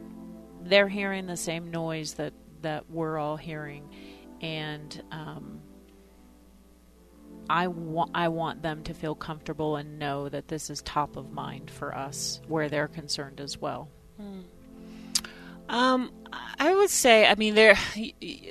they're 0.63 0.89
hearing 0.89 1.27
the 1.27 1.37
same 1.37 1.71
noise 1.71 2.15
that 2.15 2.33
that 2.63 2.91
we're 2.91 3.19
all 3.19 3.37
hearing, 3.37 3.89
and 4.41 5.03
um, 5.11 5.61
I 7.49 7.67
want 7.69 8.11
I 8.15 8.29
want 8.29 8.63
them 8.63 8.83
to 8.85 8.95
feel 8.95 9.15
comfortable 9.15 9.77
and 9.77 9.99
know 9.99 10.29
that 10.29 10.49
this 10.49 10.71
is 10.71 10.83
top 10.83 11.17
of 11.17 11.33
mind 11.33 11.71
for 11.71 11.95
us, 11.97 12.41
where 12.47 12.69
they're 12.69 12.89
concerned 12.89 13.41
as 13.41 13.59
well. 13.59 13.89
Um, 15.69 16.13
I 16.59 16.75
would 16.75 16.91
say, 16.91 17.27
I 17.27 17.37
mean, 17.37 17.55
there 17.55 17.79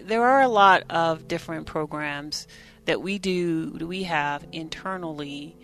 there 0.03 0.23
are 0.23 0.41
a 0.41 0.47
lot 0.47 0.83
of 0.89 1.27
different 1.27 1.65
programs 1.65 2.47
that 2.85 3.01
we 3.01 3.19
do, 3.19 3.77
we 3.81 4.03
have 4.03 4.47
internally 4.51 5.55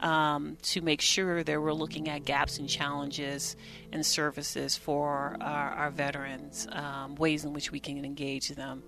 um, 0.00 0.56
to 0.62 0.80
make 0.80 1.00
sure 1.00 1.42
that 1.42 1.60
we're 1.60 1.72
looking 1.72 2.08
at 2.08 2.24
gaps 2.24 2.58
and 2.58 2.68
challenges 2.68 3.56
and 3.92 4.04
services 4.04 4.76
for 4.76 5.36
our, 5.40 5.70
our 5.70 5.90
veterans, 5.90 6.66
um, 6.72 7.14
ways 7.16 7.44
in 7.44 7.52
which 7.52 7.70
we 7.70 7.80
can 7.80 8.04
engage 8.04 8.48
them 8.50 8.82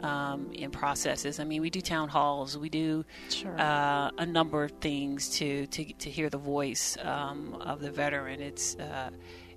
um, 0.00 0.50
in 0.52 0.70
processes. 0.70 1.38
I 1.40 1.44
mean, 1.44 1.62
we 1.62 1.70
do 1.70 1.80
town 1.80 2.08
halls, 2.08 2.56
we 2.58 2.68
do 2.68 3.04
Sure. 3.28 3.58
uh, 3.58 4.10
a 4.18 4.26
number 4.26 4.64
of 4.64 4.72
things 4.80 5.28
to, 5.38 5.66
to, 5.68 5.92
to 5.94 6.10
hear 6.10 6.28
the 6.28 6.38
voice 6.38 6.96
um, 7.02 7.54
of 7.60 7.80
the 7.80 7.90
veteran. 7.90 8.40
It's 8.40 8.76
uh, 8.76 9.10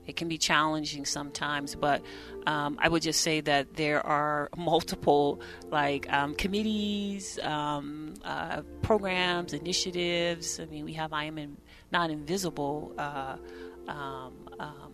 it 0.07 0.15
can 0.15 0.27
be 0.27 0.37
challenging 0.37 1.05
sometimes, 1.05 1.75
but 1.75 2.01
um, 2.45 2.77
I 2.79 2.87
would 2.87 3.01
just 3.01 3.21
say 3.21 3.41
that 3.41 3.73
there 3.75 4.05
are 4.05 4.49
multiple 4.55 5.41
like 5.69 6.11
um, 6.11 6.33
committees, 6.33 7.37
um, 7.43 8.13
uh, 8.23 8.61
programs, 8.81 9.53
initiatives. 9.53 10.59
I 10.59 10.65
mean, 10.65 10.85
we 10.85 10.93
have 10.93 11.11
I 11.13 11.25
am 11.25 11.37
in, 11.37 11.57
not 11.91 12.09
invisible. 12.09 12.93
Uh, 12.97 13.35
um, 13.87 14.33
um, 14.59 14.86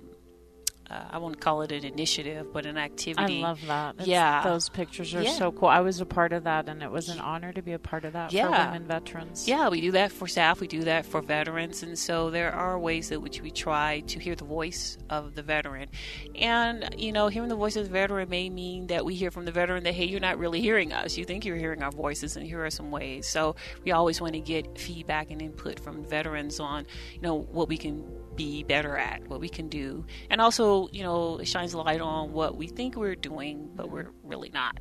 uh, 0.93 1.05
I 1.12 1.17
won't 1.17 1.39
call 1.39 1.62
it 1.63 1.71
an 1.71 1.83
initiative, 1.83 2.53
but 2.53 2.65
an 2.65 2.77
activity. 2.77 3.39
I 3.39 3.47
love 3.47 3.59
that. 3.67 3.95
It's- 3.95 4.07
Yeah. 4.07 4.43
those 4.43 4.69
pictures 4.69 5.13
are 5.15 5.23
Yeah. 5.23 5.31
so 5.31 5.51
cool. 5.51 5.69
I 5.69 5.79
was 5.79 6.00
a 6.01 6.05
part 6.05 6.33
of 6.33 6.43
that, 6.43 6.69
and 6.69 6.83
it 6.83 6.91
was 6.91 7.09
an 7.09 7.19
honor 7.19 7.51
to 7.53 7.62
be 7.62 7.73
a 7.73 7.79
part 7.79 8.05
of 8.05 8.13
that 8.13 8.31
for 8.31 8.38
women 8.50 8.85
veterans. 8.85 9.47
Yeah, 9.47 9.69
we 9.69 9.81
do 9.81 9.91
that 9.91 10.12
for 10.12 10.27
staff. 10.27 10.59
We 10.59 10.67
do 10.67 10.81
that 10.83 11.05
for 11.05 11.21
veterans, 11.21 11.83
and 11.83 11.97
so 11.97 12.29
there 12.29 12.51
are 12.53 12.77
ways 12.77 13.12
in 13.12 13.21
which 13.21 13.41
we 13.41 13.51
try 13.51 14.01
to 14.07 14.19
hear 14.19 14.35
the 14.35 14.45
voice 14.45 14.97
of 15.09 15.35
the 15.35 15.41
veteran. 15.43 15.89
And 16.35 16.93
you 16.97 17.12
know, 17.12 17.27
hearing 17.27 17.50
the 17.50 17.55
voice 17.55 17.75
of 17.75 17.83
the 17.85 17.89
veteran 17.91 18.29
may 18.29 18.50
mean 18.50 18.88
that 18.88 19.05
we 19.05 19.15
hear 19.15 19.31
from 19.31 19.45
the 19.45 19.51
veteran 19.51 19.83
that 19.83 19.93
hey, 19.93 20.05
you're 20.05 20.19
not 20.19 20.38
really 20.38 20.62
hearing 20.62 20.93
us. 20.93 21.17
You 21.17 21.25
think 21.25 21.45
you're 21.45 21.57
hearing 21.57 21.81
our 21.83 21.91
voices, 21.91 22.35
and 22.38 22.45
here 22.45 22.63
are 22.65 22.69
some 22.69 22.91
ways. 22.91 23.27
So 23.27 23.55
we 23.83 23.91
always 23.91 24.21
want 24.21 24.33
to 24.33 24.39
get 24.39 24.77
feedback 24.77 25.31
and 25.31 25.41
input 25.41 25.79
from 25.79 26.03
veterans 26.03 26.59
on 26.59 26.85
you 27.13 27.21
know 27.21 27.35
what 27.51 27.67
we 27.69 27.77
can 27.77 28.03
be 28.36 28.63
better 28.63 28.98
at, 28.98 29.28
what 29.28 29.40
we 29.40 29.50
can 29.50 29.70
do, 29.70 30.06
and 30.30 30.42
also 30.42 30.90
you 30.92 31.04
know 31.04 31.38
it 31.38 31.48
shines 31.48 31.74
a 31.74 31.78
light 31.78 32.02
on 32.02 32.32
what 32.32 32.58
we 32.58 32.68
think 32.68 32.96
we're 32.96 33.16
doing, 33.16 33.70
but 33.75 33.90
we're 33.90 34.08
really 34.24 34.50
not. 34.50 34.78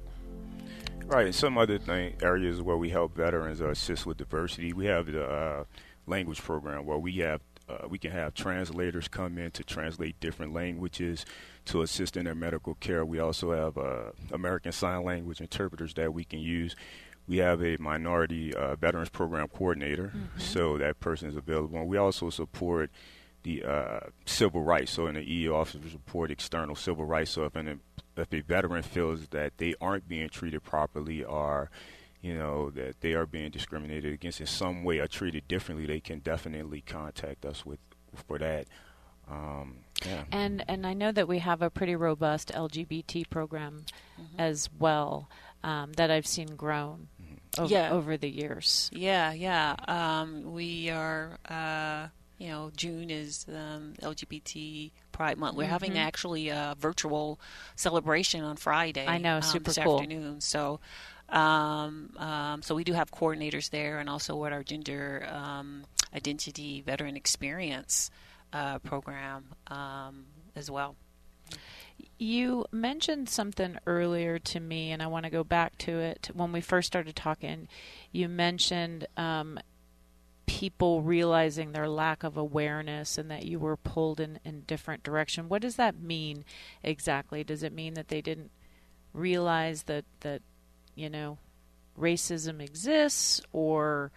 Right, 1.07 1.27
and 1.27 1.35
some 1.35 1.59
other 1.59 1.79
thing, 1.79 2.15
areas 2.23 2.63
where 2.63 2.77
we 2.77 2.91
help 2.91 3.17
veterans 3.17 3.61
or 3.61 3.71
assist 3.71 4.07
with 4.07 4.19
diversity, 4.19 4.73
we 4.73 4.87
have 4.87 5.07
the 5.07 5.25
uh, 5.25 5.65
language 6.07 6.41
program 6.41 6.87
where 6.87 6.99
we 6.99 7.17
have 7.19 7.41
uh, 7.69 7.87
we 7.89 7.99
can 7.99 8.11
have 8.11 8.35
translators 8.35 9.09
come 9.09 9.39
in 9.39 9.51
to 9.53 9.63
translate 9.65 10.19
different 10.21 10.53
languages 10.53 11.25
to 11.65 11.83
assist 11.83 12.17
in 12.17 12.25
their 12.25 12.35
medical 12.35 12.75
care. 12.75 13.05
We 13.05 13.19
also 13.19 13.53
have 13.53 13.79
uh, 13.79 14.13
American 14.33 14.73
Sign 14.73 15.05
Language 15.05 15.41
interpreters 15.41 15.95
that 15.95 16.13
we 16.13 16.25
can 16.25 16.41
use. 16.41 16.75
We 17.29 17.39
have 17.39 17.63
a 17.63 17.77
minority 17.79 18.53
uh, 18.53 18.75
veterans 18.77 19.11
program 19.11 19.49
coordinator, 19.49 20.13
so 20.39 20.77
that 20.79 20.99
person 20.99 21.29
is 21.29 21.37
available. 21.37 21.79
And 21.79 21.89
we 21.89 21.97
also 21.97 22.31
support 22.31 22.91
the 23.43 23.65
uh, 23.65 24.01
civil 24.25 24.63
rights. 24.63 24.93
So, 24.93 25.07
in 25.07 25.15
the 25.15 25.21
EE 25.23 25.49
officers 25.49 25.93
report 25.93 26.31
external 26.31 26.75
civil 26.77 27.05
rights. 27.05 27.31
So, 27.33 27.45
if 27.45 27.57
an 27.57 27.81
if 28.17 28.33
a 28.33 28.41
veteran 28.41 28.83
feels 28.83 29.29
that 29.29 29.59
they 29.59 29.75
aren't 29.81 30.07
being 30.09 30.29
treated 30.29 30.63
properly 30.63 31.25
or 31.25 31.71
you 32.21 32.35
know 32.37 32.71
that 32.71 33.01
they 33.01 33.15
are 33.15 33.27
being 33.27 33.51
discriminated 33.51 34.13
against 34.13 34.41
in 34.41 34.47
some 34.47 34.85
way 34.85 34.99
or 34.99 35.07
treated 35.09 35.49
differently, 35.49 35.87
they 35.87 36.01
can 36.01 36.21
definitely 36.21 36.81
contact 36.83 37.45
us 37.45 37.65
with 37.67 37.79
for 38.27 38.39
that. 38.39 38.67
Um, 39.31 39.79
yeah. 40.05 40.25
And 40.33 40.65
and 40.69 40.87
I 40.87 40.95
know 40.95 41.11
that 41.13 41.27
we 41.29 41.39
have 41.39 41.63
a 41.63 41.71
pretty 41.71 41.97
robust 41.97 42.53
LGBT 42.55 43.29
program 43.31 43.85
Mm-hmm. 44.21 44.41
as 44.41 44.69
well 44.79 45.29
um, 45.65 45.93
that 45.95 46.11
I've 46.11 46.27
seen 46.27 46.55
grown 46.55 47.09
o- 47.59 47.67
Yeah. 47.67 47.91
over 47.91 48.17
the 48.19 48.29
years. 48.29 48.89
Yeah, 48.93 49.33
yeah. 49.33 49.75
Um, 49.89 50.53
we 50.53 50.91
are, 50.91 51.39
uh, 51.49 52.09
you 52.43 52.49
know, 52.49 52.73
June 52.77 53.09
is 53.09 53.47
um, 53.49 53.95
LGBT 54.03 54.91
Pride 55.13 55.39
Month. 55.39 55.57
We're 55.57 55.69
having 55.69 55.97
actually 55.97 56.49
a 56.49 56.75
virtual 56.77 57.39
celebration 57.77 58.43
on 58.43 58.57
Friday. 58.57 59.07
I 59.07 59.19
know, 59.19 59.37
um, 59.37 59.43
super 59.43 59.71
this 59.71 59.79
cool. 59.79 60.01
afternoon. 60.01 60.41
So, 60.41 60.81
um, 61.29 62.11
um, 62.17 62.63
so 62.63 62.75
we 62.75 62.83
do 62.83 62.95
have 62.95 63.13
coordinators 63.13 63.71
there, 63.71 64.01
and 64.01 64.11
also 64.11 64.35
what 64.35 64.53
our 64.53 64.65
gender 64.65 65.25
um, 65.31 65.85
identity 66.13 66.81
veteran 66.81 67.17
experience 67.17 68.11
uh, 68.53 68.81
program 68.81 69.45
um, 69.69 70.25
as 70.57 70.69
well. 70.69 70.97
You 72.19 72.67
mentioned 72.73 73.29
something 73.29 73.79
earlier 73.87 74.41
to 74.41 74.59
me, 74.59 74.91
and 74.91 75.01
I 75.01 75.07
want 75.07 75.27
to 75.27 75.31
go 75.31 75.45
back 75.45 75.79
to 75.79 76.01
it. 76.01 76.31
When 76.35 76.51
we 76.51 76.61
first 76.61 76.89
started 76.89 77.15
talking, 77.15 77.69
you 78.11 78.29
mentioned 78.29 79.07
um, 79.17 79.61
people 80.47 81.03
realizing 81.03 81.73
their 81.73 81.89
lack 81.89 82.23
of 82.25 82.37
awareness 82.37 83.19
and 83.19 83.31
that 83.31 83.45
you 83.45 83.59
were 83.59 83.77
pulled 83.77 84.21
in 84.21 84.39
in 84.45 84.63
different 84.63 85.03
direction. 85.03 85.49
What 85.49 85.63
does 85.63 85.77
that 85.77 86.01
mean 86.01 86.45
exactly? 86.83 87.45
Does 87.45 87.63
it 87.63 87.73
mean 87.73 87.95
that 87.95 88.09
they 88.09 88.21
didn't 88.21 88.51
realize 89.13 89.85
that 89.85 90.05
that 90.21 90.43
you 90.95 91.09
know 91.09 91.39
racism 91.99 92.61
exists, 92.61 93.41
or 93.53 94.11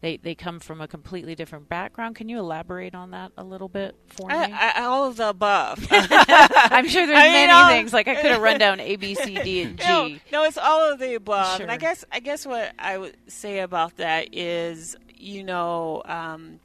they 0.00 0.16
they 0.16 0.34
come 0.34 0.60
from 0.60 0.80
a 0.80 0.88
completely 0.88 1.34
different 1.34 1.68
background? 1.68 2.16
Can 2.16 2.28
you 2.28 2.38
elaborate 2.38 2.94
on 2.94 3.10
that 3.12 3.32
a 3.36 3.44
little 3.44 3.68
bit 3.68 3.96
for 4.08 4.28
me? 4.28 4.34
I, 4.34 4.72
I, 4.76 4.84
all 4.84 5.06
of 5.06 5.16
the 5.16 5.28
above. 5.28 5.86
I'm 5.90 6.88
sure 6.88 7.06
there's 7.06 7.18
I 7.18 7.24
mean, 7.24 7.32
many 7.32 7.52
um, 7.52 7.68
things. 7.68 7.92
Like 7.92 8.08
I 8.08 8.14
could 8.14 8.30
have 8.30 8.42
run 8.42 8.58
down 8.58 8.80
A, 8.80 8.96
B, 8.96 9.14
C, 9.14 9.34
D, 9.42 9.62
and 9.62 9.78
G. 9.80 9.86
No, 9.86 10.08
no, 10.32 10.44
it's 10.44 10.58
all 10.58 10.92
of 10.92 10.98
the 10.98 11.14
above. 11.14 11.60
And 11.60 11.70
I 11.70 11.76
guess 11.76 12.04
I 12.10 12.20
guess 12.20 12.46
what 12.46 12.72
I 12.78 12.98
would 12.98 13.16
say 13.28 13.60
about 13.60 13.96
that 13.96 14.34
is, 14.34 14.96
you 15.18 15.44
know, 15.44 16.02
um, 16.04 16.60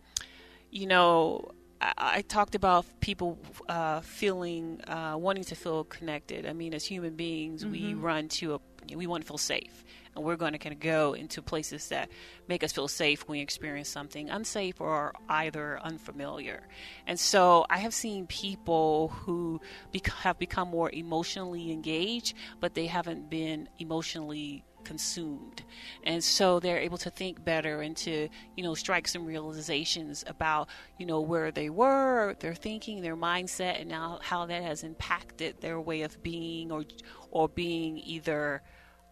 you 0.72 0.88
know, 0.88 1.52
I, 1.82 1.94
I 1.98 2.22
talked 2.22 2.56
about 2.56 2.86
people 3.00 3.38
uh, 3.68 4.02
feeling 4.02 4.82
uh, 4.88 5.16
wanting 5.18 5.44
to 5.46 5.56
feel 5.56 5.84
connected. 5.84 6.46
I 6.46 6.54
mean, 6.54 6.74
as 6.74 6.86
human 6.86 7.16
beings, 7.16 7.66
we 7.66 7.94
run 7.94 8.30
to 8.30 8.56
a 8.56 8.60
we 8.96 9.08
want 9.08 9.24
to 9.24 9.28
feel 9.28 9.38
safe. 9.38 9.84
And 10.16 10.24
we're 10.24 10.36
going 10.36 10.52
to 10.52 10.60
kind 10.60 10.74
of 10.74 10.80
go 10.80 11.14
into 11.14 11.42
places 11.42 11.88
that 11.90 12.10
make 12.48 12.64
us 12.64 12.72
feel 12.72 12.88
safe 12.88 13.28
when 13.28 13.38
we 13.38 13.42
experience 13.42 13.90
something 13.90 14.30
unsafe 14.30 14.80
or 14.80 15.14
either 15.30 15.80
unfamiliar. 15.82 16.68
And 17.08 17.20
so 17.20 17.66
I 17.70 17.80
have 17.80 17.94
seen 17.94 18.28
people 18.28 19.08
who 19.08 19.60
bec- 19.92 20.08
have 20.08 20.38
become 20.38 20.68
more 20.68 20.92
emotionally 20.92 21.72
engaged, 21.72 22.36
but 22.60 22.76
they 22.76 22.86
haven't 22.86 23.30
been 23.30 23.70
emotionally 23.80 24.64
consumed 24.84 25.64
and 26.04 26.24
so 26.24 26.60
they're 26.60 26.80
able 26.80 26.98
to 26.98 27.10
think 27.10 27.44
better 27.44 27.82
and 27.82 27.96
to 27.96 28.28
you 28.56 28.64
know 28.64 28.74
strike 28.74 29.08
some 29.08 29.26
realizations 29.26 30.24
about 30.28 30.68
you 30.98 31.06
know 31.06 31.22
where 31.22 31.52
they 31.52 31.70
were 31.70 32.36
their 32.40 32.56
thinking 32.56 33.02
their 33.02 33.18
mindset 33.18 33.80
and 33.80 33.90
now 33.90 34.20
how 34.22 34.46
that 34.46 34.64
has 34.64 34.84
impacted 34.84 35.60
their 35.62 35.80
way 35.80 36.02
of 36.02 36.22
being 36.24 36.72
or 36.72 36.84
or 37.32 37.48
being 37.50 37.98
either 37.98 38.62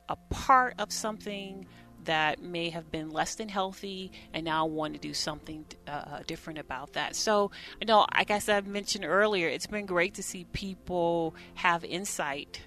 a 0.09 0.15
part 0.29 0.75
of 0.77 0.91
something 0.91 1.65
that 2.05 2.41
may 2.41 2.69
have 2.69 2.91
been 2.91 3.09
less 3.09 3.35
than 3.35 3.49
healthy 3.49 4.11
and 4.33 4.43
now 4.43 4.65
want 4.65 4.93
to 4.93 4.99
do 4.99 5.13
something 5.13 5.65
uh, 5.87 6.19
different 6.25 6.59
about 6.59 6.93
that. 6.93 7.15
So, 7.15 7.51
you 7.79 7.85
know, 7.85 8.05
like 8.13 8.31
I 8.31 8.39
said, 8.39 8.65
I 8.65 8.67
mentioned 8.67 9.05
earlier, 9.05 9.47
it's 9.47 9.67
been 9.67 9.85
great 9.85 10.15
to 10.15 10.23
see 10.23 10.45
people 10.45 11.35
have 11.55 11.83
insight 11.83 12.61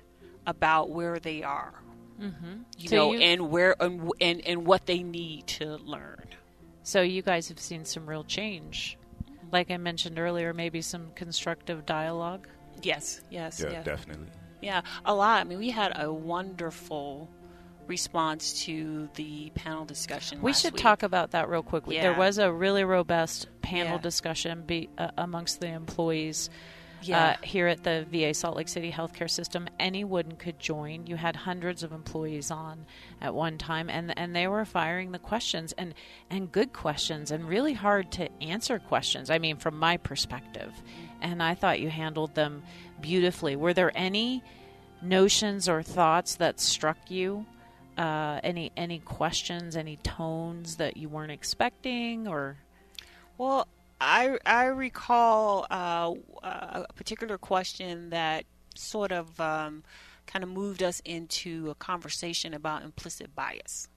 about 0.46 0.90
where 0.90 1.18
they 1.18 1.42
are, 1.42 1.75
mm-hmm. 2.21 2.62
you 2.78 2.88
So 2.88 2.97
know, 2.97 3.12
you- 3.12 3.21
and 3.21 3.50
where 3.50 3.75
and, 3.80 4.11
and 4.21 4.40
and 4.47 4.66
what 4.66 4.87
they 4.87 5.02
need 5.02 5.47
to 5.59 5.76
learn. 5.76 6.26
So 6.83 7.00
you 7.02 7.23
guys 7.23 7.49
have 7.49 7.59
seen 7.59 7.85
some 7.85 8.06
real 8.06 8.25
change. 8.25 8.99
Like 9.52 9.71
I 9.71 9.76
mentioned 9.76 10.18
earlier, 10.18 10.52
maybe 10.52 10.83
some 10.83 11.12
constructive 11.14 11.87
dialogue. 11.87 12.49
Yes, 12.83 13.21
yes, 13.30 13.61
yeah, 13.64 13.73
yeah. 13.73 13.83
definitely. 13.83 14.26
Yeah, 14.61 14.83
a 15.04 15.14
lot. 15.14 15.40
I 15.40 15.44
mean, 15.44 15.59
we 15.59 15.71
had 15.71 15.92
a 15.99 16.12
wonderful 16.12 17.30
response 17.87 18.64
to 18.64 19.09
the 19.14 19.50
panel 19.54 19.85
discussion. 19.85 20.40
We 20.40 20.50
last 20.52 20.62
should 20.62 20.73
week. 20.75 20.83
talk 20.83 21.02
about 21.02 21.33
that 21.33 21.49
real 21.49 21.62
quickly. 21.62 21.99
There 22.00 22.14
was 22.16 22.38
a 22.38 22.50
really 22.50 22.83
robust 22.85 23.47
panel 23.62 23.97
Yeah. 23.97 24.00
discussion 24.02 24.62
be, 24.62 24.88
uh, 24.97 25.11
amongst 25.18 25.61
the 25.61 25.68
employees 25.68 26.49
Yeah. 27.08 27.25
uh, 27.25 27.37
here 27.42 27.66
at 27.66 27.84
the 27.84 28.06
VA 28.11 28.34
Salt 28.34 28.56
Lake 28.56 28.68
City 28.68 28.90
healthcare 28.90 29.30
system. 29.30 29.68
Anyone 29.78 30.32
could 30.32 30.58
join. 30.58 31.06
You 31.06 31.16
had 31.16 31.37
hundreds 31.37 31.82
of 31.82 31.92
employees 31.92 32.50
on 32.50 32.87
at 33.20 33.34
one 33.34 33.58
time, 33.58 33.88
and 33.90 34.16
and 34.18 34.34
they 34.34 34.49
were 34.49 34.64
firing 34.64 35.12
the 35.12 35.18
questions 35.18 35.73
and 35.76 35.94
and 36.30 36.50
good 36.50 36.73
questions 36.73 37.30
and 37.30 37.49
really 37.49 37.73
hard 37.75 38.11
to 38.12 38.28
answer 38.42 38.78
questions. 38.78 39.30
I 39.30 39.38
mean, 39.38 39.56
from 39.56 39.78
my 39.78 39.96
perspective, 39.96 40.73
and 41.20 41.42
I 41.42 41.54
thought 41.54 41.80
you 41.80 41.90
handled 41.90 42.34
them 42.34 42.62
beautifully. 43.00 43.56
Were 43.56 43.75
there 43.75 43.92
any 43.94 44.42
notions 45.02 45.68
or 45.68 45.82
thoughts 45.82 46.37
that 46.37 46.61
struck 46.61 47.11
you? 47.11 47.46
Uh, 47.96 48.40
any 48.42 48.73
any 48.76 48.99
questions, 48.99 49.76
any 49.76 49.96
tones 49.99 50.76
that 50.76 50.96
you 50.96 51.08
weren't 51.08 51.30
expecting, 51.30 52.26
or 52.26 52.56
Well, 53.38 53.68
I 54.01 54.39
I 54.45 54.65
recall 54.67 55.67
uh, 55.71 56.15
a 56.43 56.93
particular 56.95 57.39
question 57.39 58.11
that 58.11 58.45
sort 58.75 59.13
of 59.13 59.41
um, 59.41 59.83
kind 60.27 60.43
of 60.43 60.51
moved 60.51 60.83
us 60.83 61.01
into 61.05 61.71
a 61.71 61.75
conversation 61.75 62.55
about 62.55 62.83
implicit 62.83 63.35
bias. 63.35 63.89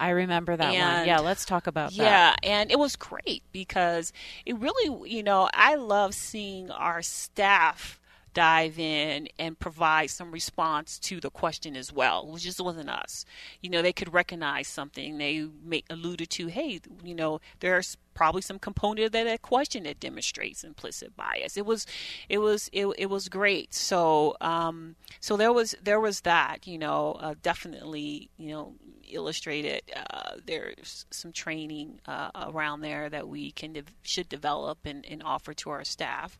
I 0.00 0.10
remember 0.10 0.56
that 0.56 0.72
one. 0.98 1.06
Yeah, 1.06 1.20
let's 1.20 1.44
talk 1.44 1.66
about 1.66 1.90
that. 1.92 1.96
Yeah, 1.96 2.34
and 2.42 2.70
it 2.70 2.78
was 2.78 2.96
great 2.96 3.42
because 3.52 4.12
it 4.44 4.58
really, 4.58 5.10
you 5.10 5.22
know, 5.22 5.48
I 5.54 5.76
love 5.76 6.14
seeing 6.14 6.70
our 6.70 7.00
staff 7.02 8.00
dive 8.34 8.78
in 8.78 9.28
and 9.38 9.58
provide 9.58 10.10
some 10.10 10.30
response 10.30 10.98
to 10.98 11.20
the 11.20 11.30
question 11.30 11.76
as 11.76 11.92
well, 11.92 12.26
which 12.26 12.42
just 12.42 12.60
wasn't 12.60 12.90
us. 12.90 13.24
You 13.60 13.70
know, 13.70 13.82
they 13.82 13.92
could 13.92 14.12
recognize 14.12 14.68
something. 14.68 15.18
They 15.18 15.46
make 15.64 15.86
alluded 15.90 16.30
to, 16.30 16.46
hey, 16.48 16.80
you 17.04 17.14
know, 17.14 17.40
there's 17.60 17.96
probably 18.14 18.42
some 18.42 18.58
component 18.58 19.06
of 19.06 19.12
that, 19.12 19.24
that 19.24 19.42
question 19.42 19.84
that 19.84 20.00
demonstrates 20.00 20.64
implicit 20.64 21.16
bias. 21.16 21.56
It 21.56 21.64
was, 21.64 21.86
it 22.28 22.38
was, 22.38 22.68
it, 22.72 22.86
it 22.98 23.06
was 23.06 23.28
great. 23.28 23.74
So, 23.74 24.36
um, 24.40 24.96
so 25.20 25.36
there 25.36 25.52
was 25.52 25.74
there 25.82 26.00
was 26.00 26.22
that. 26.22 26.66
You 26.66 26.78
know, 26.78 27.12
uh, 27.20 27.34
definitely, 27.42 28.30
you 28.36 28.50
know, 28.50 28.74
illustrated. 29.10 29.82
Uh, 30.10 30.36
there's 30.44 31.06
some 31.10 31.32
training 31.32 32.00
uh, 32.06 32.30
around 32.34 32.80
there 32.80 33.08
that 33.08 33.28
we 33.28 33.50
can 33.52 33.82
should 34.02 34.28
develop 34.28 34.78
and, 34.84 35.04
and 35.06 35.22
offer 35.22 35.54
to 35.54 35.70
our 35.70 35.84
staff. 35.84 36.36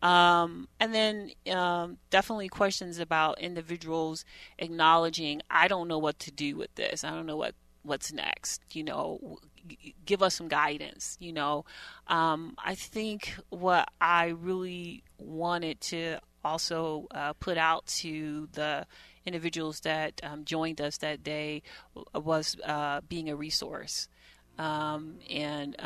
Um, 0.00 0.68
and 0.78 0.94
then 0.94 1.30
um, 1.50 1.98
definitely 2.10 2.48
questions 2.48 2.98
about 2.98 3.40
individuals 3.40 4.24
acknowledging, 4.58 5.42
I 5.50 5.68
don't 5.68 5.88
know 5.88 5.98
what 5.98 6.18
to 6.20 6.30
do 6.30 6.56
with 6.56 6.74
this. 6.76 7.04
I 7.04 7.10
don't 7.10 7.26
know 7.26 7.36
what 7.36 7.54
what's 7.82 8.12
next. 8.12 8.62
You 8.72 8.84
know, 8.84 9.38
give 10.04 10.22
us 10.22 10.34
some 10.34 10.48
guidance. 10.48 11.16
You 11.20 11.32
know, 11.32 11.64
um, 12.06 12.54
I 12.58 12.74
think 12.74 13.34
what 13.50 13.88
I 14.00 14.28
really 14.28 15.02
wanted 15.18 15.80
to 15.82 16.18
also 16.44 17.06
uh, 17.10 17.32
put 17.34 17.58
out 17.58 17.86
to 17.86 18.48
the 18.52 18.86
individuals 19.26 19.80
that 19.80 20.20
um, 20.22 20.44
joined 20.44 20.80
us 20.80 20.98
that 20.98 21.22
day 21.22 21.62
was 22.14 22.56
uh, 22.64 23.00
being 23.08 23.28
a 23.28 23.36
resource 23.36 24.08
um, 24.58 25.16
and 25.28 25.76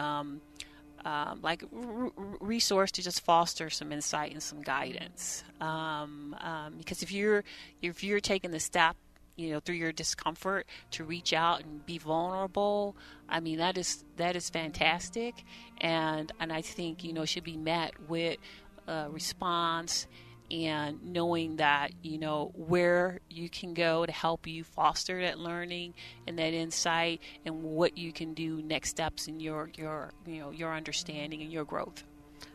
um, 1.05 1.41
like 1.43 1.65
r- 1.75 2.11
resource 2.41 2.91
to 2.93 3.03
just 3.03 3.21
foster 3.21 3.71
some 3.71 3.93
insight 3.93 4.33
and 4.33 4.43
some 4.43 4.63
guidance. 4.63 5.45
Um, 5.61 6.37
um, 6.41 6.75
because 6.79 7.03
if 7.03 7.13
you're 7.13 7.45
if 7.81 8.05
you're 8.05 8.21
taking 8.21 8.51
the 8.51 8.61
step, 8.61 8.97
you 9.37 9.51
know, 9.51 9.61
through 9.61 9.77
your 9.77 9.93
discomfort 9.93 10.67
to 10.93 11.05
reach 11.05 11.33
out 11.33 11.63
and 11.63 11.85
be 11.85 11.99
vulnerable, 11.99 12.97
I 13.29 13.41
mean 13.41 13.59
that 13.59 13.77
is 13.79 14.05
that 14.17 14.37
is 14.37 14.51
fantastic, 14.51 15.45
and 15.81 16.31
and 16.41 16.53
I 16.53 16.63
think 16.63 17.05
you 17.05 17.13
know 17.13 17.25
should 17.25 17.45
be 17.45 17.57
met 17.57 17.93
with 18.09 18.39
a 18.87 19.09
response 19.11 20.07
and 20.53 21.03
knowing 21.03 21.57
that 21.57 21.91
you 22.03 22.19
know 22.19 22.53
where 22.55 23.19
you 23.29 23.49
can 23.49 23.75
go 23.75 24.07
to 24.07 24.13
help 24.13 24.47
you 24.47 24.63
foster 24.63 25.23
that 25.23 25.39
learning 25.39 25.95
and 26.27 26.39
that 26.39 26.53
insight 26.53 27.21
and 27.45 27.63
what 27.63 27.97
you 27.99 28.13
can 28.13 28.35
do 28.35 28.63
next 28.63 28.91
steps 28.91 29.27
in 29.27 29.41
your 29.41 29.71
your 29.75 30.11
you 30.27 30.39
know 30.39 30.51
your 30.51 30.73
understanding 30.73 31.43
and 31.43 31.51
your 31.51 31.65
growth 31.65 32.05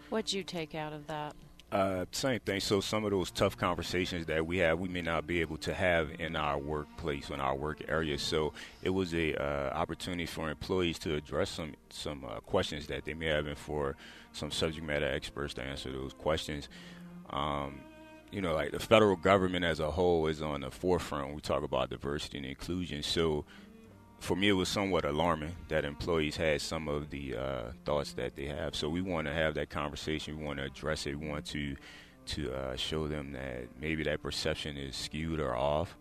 What'd 0.10 0.32
you 0.32 0.44
take 0.44 0.74
out 0.74 0.94
of 0.94 1.08
that? 1.08 1.36
Uh, 1.70 2.06
same 2.14 2.40
thing. 2.40 2.62
So 2.62 2.80
some 2.80 3.04
of 3.04 3.12
those 3.12 3.30
tough 3.30 3.58
conversations 3.58 4.28
that 4.28 4.46
we 4.46 4.60
have, 4.60 4.80
we 4.80 4.88
may 4.88 5.02
not 5.02 5.28
be 5.28 5.42
able 5.42 5.58
to 5.58 5.74
have 5.74 6.12
in 6.18 6.38
our 6.38 6.58
workplace, 6.58 7.30
or 7.30 7.34
in 7.34 7.42
our 7.42 7.56
work 7.56 7.82
area. 7.90 8.18
So 8.18 8.54
it 8.82 8.92
was 8.92 9.14
a 9.14 9.36
uh, 9.36 9.74
opportunity 9.74 10.26
for 10.26 10.50
employees 10.50 10.98
to 11.00 11.16
address 11.16 11.50
some 11.50 11.74
some 11.90 12.24
uh, 12.24 12.40
questions 12.40 12.88
that 12.88 13.04
they 13.04 13.14
may 13.14 13.26
have, 13.26 13.48
and 13.48 13.58
for 13.58 13.98
some 14.32 14.50
subject 14.50 14.86
matter 14.86 15.12
experts 15.12 15.56
to 15.56 15.64
answer 15.64 15.92
those 15.92 16.14
questions. 16.14 16.70
Um, 17.32 17.82
you 18.32 18.42
know, 18.42 18.54
like 18.54 18.72
the 18.72 18.80
federal 18.80 19.16
government 19.16 19.64
as 19.66 19.80
a 19.80 19.92
whole 19.92 20.28
is 20.28 20.42
on 20.42 20.62
the 20.62 20.72
forefront 20.72 21.28
when 21.28 21.36
we 21.36 21.42
talk 21.42 21.64
about 21.64 21.90
diversity 21.90 22.38
and 22.38 22.46
inclusion. 22.46 23.02
So 23.04 23.46
for 24.20 24.36
me, 24.36 24.50
it 24.50 24.54
was 24.54 24.70
somewhat 24.70 25.06
alarming 25.06 25.56
that 25.70 25.86
employees 25.86 26.36
had 26.36 26.62
some 26.62 26.88
of 26.88 27.10
the 27.10 27.36
uh, 27.36 27.72
thoughts 27.86 28.14
that 28.14 28.36
they 28.36 28.46
have. 28.46 28.76
So 28.76 28.90
we 28.90 29.02
want 29.02 29.28
to 29.28 29.34
have 29.34 29.54
that 29.56 29.70
conversation. 29.70 30.40
We 30.40 30.46
want 30.46 30.60
to 30.60 30.66
address 30.66 31.06
it. 31.06 31.20
We 31.20 31.28
want 31.28 31.46
to 31.48 31.76
to 32.28 32.54
uh, 32.54 32.76
show 32.76 33.08
them 33.08 33.32
that 33.32 33.70
maybe 33.80 34.04
that 34.04 34.22
perception 34.22 34.76
is 34.76 34.98
skewed 34.98 35.40
or 35.40 35.56
off. 35.56 35.98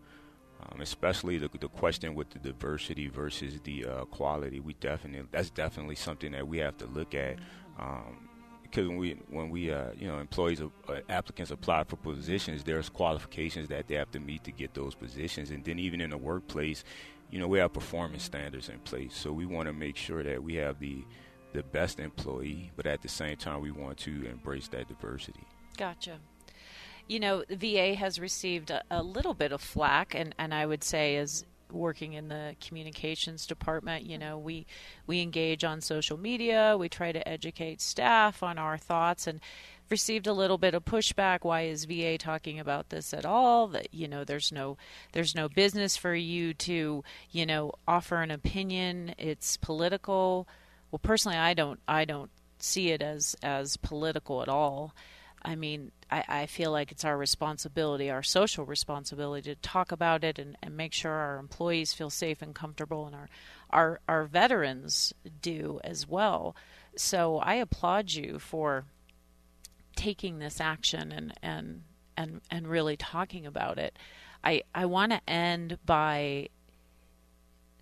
Um, 0.59 0.81
especially 0.81 1.37
the, 1.37 1.49
the 1.59 1.69
question 1.69 2.15
with 2.15 2.31
the 2.31 2.39
diversity 2.39 3.07
versus 3.07 3.59
the 3.63 3.85
uh, 3.85 4.05
quality. 4.05 4.59
We 4.59 4.73
definitely 4.73 5.27
that's 5.31 5.51
definitely 5.51 5.95
something 5.95 6.31
that 6.33 6.47
we 6.47 6.57
have 6.57 6.77
to 6.77 6.87
look 6.87 7.13
at. 7.13 7.37
Um, 7.79 8.27
because 8.69 8.87
when 8.87 8.97
we 8.97 9.11
when 9.29 9.49
we 9.49 9.71
uh, 9.71 9.91
you 9.97 10.07
know 10.07 10.19
employees 10.19 10.61
uh, 10.61 10.99
applicants 11.09 11.51
apply 11.51 11.83
for 11.85 11.95
positions, 11.95 12.63
there's 12.63 12.89
qualifications 12.89 13.69
that 13.69 13.87
they 13.87 13.95
have 13.95 14.11
to 14.11 14.19
meet 14.19 14.43
to 14.45 14.51
get 14.51 14.73
those 14.73 14.95
positions, 14.95 15.51
and 15.51 15.63
then 15.63 15.79
even 15.79 16.01
in 16.01 16.09
the 16.09 16.17
workplace, 16.17 16.83
you 17.31 17.39
know 17.39 17.47
we 17.47 17.59
have 17.59 17.73
performance 17.73 18.23
standards 18.23 18.69
in 18.69 18.79
place. 18.79 19.15
So 19.15 19.31
we 19.31 19.45
want 19.45 19.67
to 19.67 19.73
make 19.73 19.97
sure 19.97 20.23
that 20.23 20.43
we 20.43 20.55
have 20.55 20.79
the 20.79 21.03
the 21.53 21.63
best 21.63 21.99
employee, 21.99 22.71
but 22.75 22.85
at 22.85 23.01
the 23.01 23.09
same 23.09 23.37
time 23.37 23.61
we 23.61 23.71
want 23.71 23.97
to 23.99 24.25
embrace 24.25 24.67
that 24.69 24.87
diversity. 24.87 25.41
Gotcha. 25.77 26.19
You 27.07 27.21
know, 27.21 27.43
VA 27.49 27.95
has 27.95 28.19
received 28.19 28.69
a, 28.69 28.83
a 28.91 29.01
little 29.01 29.33
bit 29.33 29.53
of 29.53 29.61
flack, 29.61 30.13
and, 30.13 30.35
and 30.37 30.53
I 30.53 30.65
would 30.65 30.83
say 30.83 31.15
as 31.15 31.45
working 31.71 32.13
in 32.13 32.27
the 32.27 32.55
communications 32.61 33.45
department, 33.45 34.05
you 34.05 34.17
know, 34.17 34.37
we 34.37 34.65
we 35.05 35.21
engage 35.21 35.63
on 35.63 35.81
social 35.81 36.17
media, 36.17 36.75
we 36.77 36.89
try 36.89 37.11
to 37.11 37.27
educate 37.27 37.81
staff 37.81 38.43
on 38.43 38.57
our 38.57 38.77
thoughts, 38.77 39.27
and 39.27 39.39
received 39.89 40.27
a 40.27 40.33
little 40.33 40.57
bit 40.57 40.73
of 40.73 40.85
pushback. 40.85 41.39
Why 41.43 41.61
is 41.61 41.85
VA 41.85 42.17
talking 42.17 42.59
about 42.59 42.89
this 42.89 43.13
at 43.13 43.25
all? 43.25 43.67
That 43.67 43.93
you 43.93 44.07
know, 44.07 44.23
there's 44.23 44.51
no 44.51 44.77
there's 45.13 45.35
no 45.35 45.49
business 45.49 45.97
for 45.97 46.15
you 46.15 46.53
to 46.55 47.03
you 47.31 47.45
know 47.45 47.73
offer 47.87 48.21
an 48.21 48.31
opinion. 48.31 49.15
It's 49.17 49.57
political. 49.57 50.47
Well, 50.91 50.99
personally, 50.99 51.37
I 51.37 51.53
don't 51.53 51.79
I 51.87 52.05
don't 52.05 52.31
see 52.59 52.89
it 52.89 53.01
as 53.01 53.35
as 53.43 53.77
political 53.77 54.41
at 54.41 54.49
all. 54.49 54.93
I 55.47 55.55
mean, 55.55 55.93
I, 56.11 56.23
I 56.27 56.45
feel 56.45 56.71
like 56.71 56.91
it's 56.91 57.05
our 57.05 57.17
responsibility, 57.17 58.11
our 58.11 58.21
social 58.21 58.65
responsibility, 58.65 59.55
to 59.55 59.61
talk 59.61 59.93
about 59.93 60.25
it 60.25 60.37
and, 60.37 60.57
and 60.61 60.75
make 60.75 60.91
sure 60.91 61.13
our 61.13 61.37
employees 61.37 61.93
feel 61.93 62.09
safe 62.09 62.41
and 62.41 62.53
comfortable, 62.53 63.07
and 63.07 63.15
our, 63.15 63.29
our 63.69 64.01
our 64.09 64.25
veterans 64.25 65.13
do 65.41 65.79
as 65.85 66.05
well. 66.05 66.53
So 66.97 67.37
I 67.37 67.55
applaud 67.55 68.11
you 68.11 68.39
for 68.39 68.83
taking 69.95 70.39
this 70.39 70.59
action 70.59 71.13
and 71.13 71.33
and 71.41 71.83
and 72.17 72.41
and 72.51 72.67
really 72.67 72.97
talking 72.97 73.45
about 73.45 73.77
it. 73.77 73.97
I 74.43 74.63
I 74.75 74.85
want 74.85 75.13
to 75.13 75.29
end 75.29 75.77
by 75.85 76.49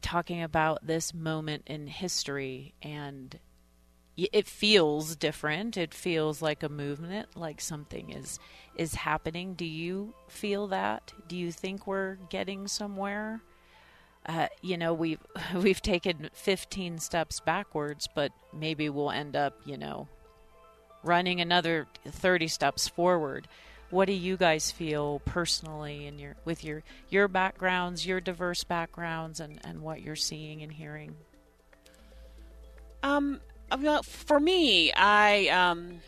talking 0.04 0.44
about 0.44 0.86
this 0.86 1.16
moment 1.16 1.64
in 1.66 1.88
history 1.88 2.76
and 2.84 3.40
it 4.18 4.48
feels 4.48 5.16
different. 5.16 5.78
It 5.78 5.94
feels 5.94 6.42
like 6.42 6.64
a 6.64 6.70
movement 6.70 7.36
like 7.36 7.60
something 7.60 8.12
is 8.12 8.40
is 8.76 8.96
happening. 8.96 9.54
Do 9.54 9.66
you 9.66 10.14
feel 10.28 10.68
that? 10.68 11.14
Do 11.28 11.36
you 11.36 11.52
think 11.52 11.86
we're 11.86 12.16
getting 12.30 12.68
somewhere? 12.68 13.42
Uh, 14.28 14.48
you 14.62 14.78
know 14.78 14.94
we've 14.94 15.20
we've 15.56 15.82
taken 15.82 16.30
15 16.34 16.98
steps 16.98 17.40
backwards 17.42 18.10
but 18.16 18.32
maybe 18.52 18.90
we'll 18.90 19.12
end 19.12 19.36
up 19.36 19.54
you 19.66 19.78
know 19.78 20.08
running 21.04 21.40
another 21.42 21.88
30 22.08 22.48
steps 22.48 22.88
forward. 22.88 23.48
What 23.92 24.06
do 24.06 24.14
you 24.14 24.36
guys 24.36 24.72
feel 24.72 25.22
personally 25.26 26.08
in 26.08 26.18
your 26.18 26.36
with 26.44 26.64
your 26.64 26.84
your 27.10 27.28
backgrounds 27.28 28.06
your 28.06 28.20
diverse 28.20 28.64
backgrounds 28.64 29.40
and 29.40 29.60
and 29.64 29.82
what 29.82 30.02
you're 30.02 30.16
seeing 30.16 30.64
and 30.64 30.72
hearing? 30.72 31.16
Um, 33.04 33.40
well, 33.80 34.04
for 34.04 34.40
me, 34.40 34.92
I 34.94 35.48
um, 35.48 36.00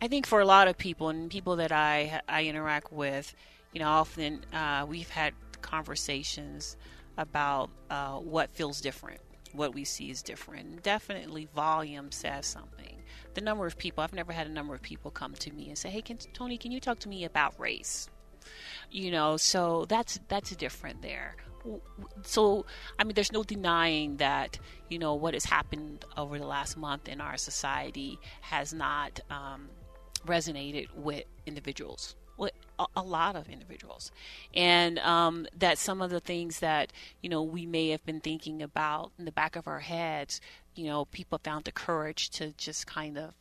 I 0.00 0.08
think 0.08 0.26
for 0.26 0.40
a 0.40 0.44
lot 0.44 0.68
of 0.68 0.78
people 0.78 1.08
and 1.08 1.30
people 1.30 1.56
that 1.56 1.72
I 1.72 2.20
I 2.28 2.44
interact 2.44 2.92
with, 2.92 3.34
you 3.72 3.80
know, 3.80 3.88
often 3.88 4.44
uh, 4.52 4.86
we've 4.88 5.10
had 5.10 5.34
conversations 5.62 6.76
about 7.16 7.70
uh, 7.90 8.14
what 8.14 8.50
feels 8.50 8.80
different, 8.80 9.20
what 9.52 9.74
we 9.74 9.84
see 9.84 10.10
is 10.10 10.22
different. 10.22 10.82
Definitely, 10.82 11.48
volume 11.54 12.10
says 12.10 12.46
something. 12.46 12.96
the 13.34 13.40
number 13.40 13.66
of 13.66 13.76
people, 13.78 14.02
I've 14.04 14.12
never 14.12 14.32
had 14.32 14.46
a 14.46 14.50
number 14.50 14.74
of 14.74 14.82
people 14.82 15.10
come 15.10 15.34
to 15.34 15.52
me 15.52 15.68
and 15.68 15.78
say, 15.78 15.90
"Hey, 15.90 16.02
can, 16.02 16.18
Tony, 16.32 16.58
can 16.58 16.72
you 16.72 16.80
talk 16.80 16.98
to 17.00 17.08
me 17.08 17.24
about 17.24 17.58
race?" 17.58 18.08
You 18.90 19.10
know, 19.10 19.36
so 19.36 19.84
that's 19.88 20.20
that's 20.28 20.54
different 20.56 21.02
there. 21.02 21.36
So, 22.22 22.66
I 22.98 23.04
mean, 23.04 23.14
there's 23.14 23.32
no 23.32 23.42
denying 23.42 24.18
that 24.18 24.58
you 24.88 24.98
know 24.98 25.14
what 25.14 25.34
has 25.34 25.44
happened 25.44 26.04
over 26.16 26.38
the 26.38 26.46
last 26.46 26.76
month 26.76 27.08
in 27.08 27.20
our 27.20 27.36
society 27.36 28.18
has 28.42 28.74
not 28.74 29.20
um, 29.30 29.68
resonated 30.26 30.92
with 30.94 31.24
individuals 31.46 32.16
with 32.36 32.52
a, 32.96 33.02
lot 33.02 33.36
of 33.36 33.48
individuals, 33.48 34.10
and 34.52 34.98
um, 34.98 35.46
that 35.56 35.78
some 35.78 36.02
of 36.02 36.10
the 36.10 36.20
things 36.20 36.58
that 36.60 36.92
you 37.22 37.28
know 37.28 37.42
we 37.42 37.66
may 37.66 37.90
have 37.90 38.04
been 38.04 38.20
thinking 38.20 38.62
about 38.62 39.12
in 39.18 39.24
the 39.24 39.32
back 39.32 39.56
of 39.56 39.68
our 39.68 39.80
heads, 39.80 40.40
you 40.74 40.86
know, 40.86 41.04
people 41.06 41.40
found 41.42 41.64
the 41.64 41.72
courage 41.72 42.30
to 42.30 42.52
just 42.52 42.86
kind 42.86 43.16
of 43.16 43.34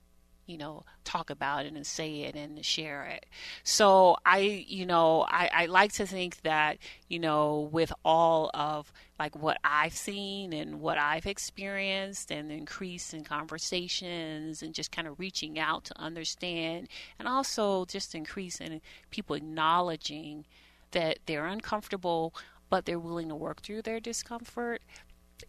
you 0.46 0.58
know 0.58 0.84
talk 1.04 1.30
about 1.30 1.66
it 1.66 1.74
and 1.74 1.86
say 1.86 2.22
it 2.22 2.36
and 2.36 2.64
share 2.66 3.06
it. 3.06 3.26
So 3.64 4.18
i 4.26 4.40
you 4.40 4.86
know 4.86 5.26
I, 5.28 5.50
I 5.54 5.66
like 5.68 5.94
to 5.94 6.06
think 6.06 6.42
that 6.42 6.78
you 7.08 7.20
know 7.20 7.70
with 7.72 7.92
all 8.04 8.50
of 8.54 8.92
like 9.20 9.36
what 9.36 9.58
i've 9.64 9.96
seen 9.96 10.54
and 10.54 10.82
what 10.82 10.98
i've 10.98 11.26
experienced 11.26 12.32
and 12.32 12.50
the 12.50 12.56
increase 12.56 13.14
in 13.14 13.24
conversations 13.24 14.62
and 14.62 14.74
just 14.74 14.92
kind 14.92 15.08
of 15.08 15.20
reaching 15.20 15.60
out 15.60 15.86
to 15.86 16.00
understand 16.00 16.88
and 17.20 17.28
also 17.28 17.86
just 17.86 18.16
increase 18.16 18.60
in 18.60 18.82
people 19.12 19.36
acknowledging 19.36 20.46
that 20.92 21.20
they're 21.26 21.46
uncomfortable 21.46 22.34
but 22.70 22.86
they're 22.86 23.00
willing 23.00 23.30
to 23.30 23.36
work 23.36 23.62
through 23.62 23.82
their 23.82 24.00
discomfort 24.00 24.82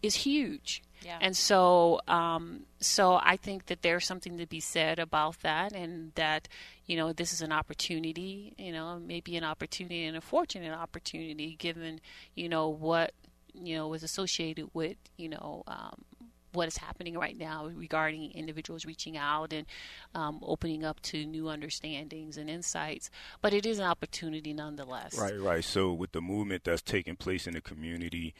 is 0.01 0.15
huge 0.15 0.81
yeah. 1.01 1.17
And 1.21 1.35
so, 1.35 2.01
um, 2.07 2.61
so 2.79 3.19
I 3.21 3.37
think 3.37 3.67
that 3.67 3.81
there's 3.81 4.05
something 4.05 4.37
to 4.37 4.45
be 4.45 4.59
said 4.59 4.99
about 4.99 5.41
that, 5.41 5.73
and 5.73 6.11
that 6.15 6.47
you 6.85 6.97
know 6.97 7.13
this 7.13 7.33
is 7.33 7.41
an 7.41 7.51
opportunity, 7.51 8.53
you 8.57 8.71
know, 8.71 8.99
maybe 8.99 9.35
an 9.35 9.43
opportunity 9.43 10.05
and 10.05 10.17
a 10.17 10.21
fortunate 10.21 10.73
opportunity, 10.73 11.55
given 11.57 11.99
you 12.35 12.49
know 12.49 12.69
what 12.69 13.13
you 13.53 13.75
know 13.75 13.87
was 13.87 14.03
associated 14.03 14.69
with 14.73 14.97
you 15.17 15.29
know 15.29 15.63
um, 15.67 16.03
what 16.55 16.67
is 16.67 16.77
happening 16.77 17.17
right 17.17 17.37
now 17.37 17.67
regarding 17.67 18.31
individuals 18.31 18.85
reaching 18.85 19.17
out 19.17 19.53
and 19.53 19.67
um, 20.15 20.39
opening 20.41 20.83
up 20.83 21.01
to 21.01 21.25
new 21.25 21.49
understandings 21.49 22.37
and 22.37 22.49
insights. 22.49 23.09
But 23.41 23.53
it 23.53 23.65
is 23.65 23.77
an 23.77 23.85
opportunity 23.85 24.53
nonetheless. 24.53 25.17
Right, 25.19 25.39
right. 25.39 25.63
So 25.63 25.93
with 25.93 26.13
the 26.13 26.21
movement 26.21 26.63
that's 26.63 26.81
taking 26.81 27.15
place 27.15 27.45
in 27.45 27.53
the 27.53 27.61
community, 27.61 28.33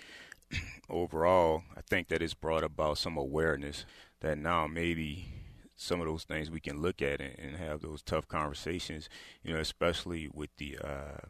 overall, 0.90 1.64
I 1.76 1.82
think 1.82 2.08
that 2.10 2.22
it's 2.22 2.34
brought 2.34 2.64
about 2.64 2.98
some 2.98 3.18
awareness 3.18 3.86
that 4.22 4.38
now 4.38 4.68
maybe 4.68 5.28
some 5.76 6.00
of 6.00 6.08
those 6.08 6.24
things 6.24 6.50
we 6.50 6.60
can 6.60 6.82
look 6.82 7.02
at 7.02 7.20
and, 7.20 7.38
and 7.38 7.58
have 7.58 7.82
those 7.82 8.02
tough 8.02 8.28
conversations. 8.28 9.10
You 9.44 9.54
know, 9.54 9.60
especially 9.60 10.30
with 10.34 10.50
the 10.58 10.78
uh, 10.84 11.28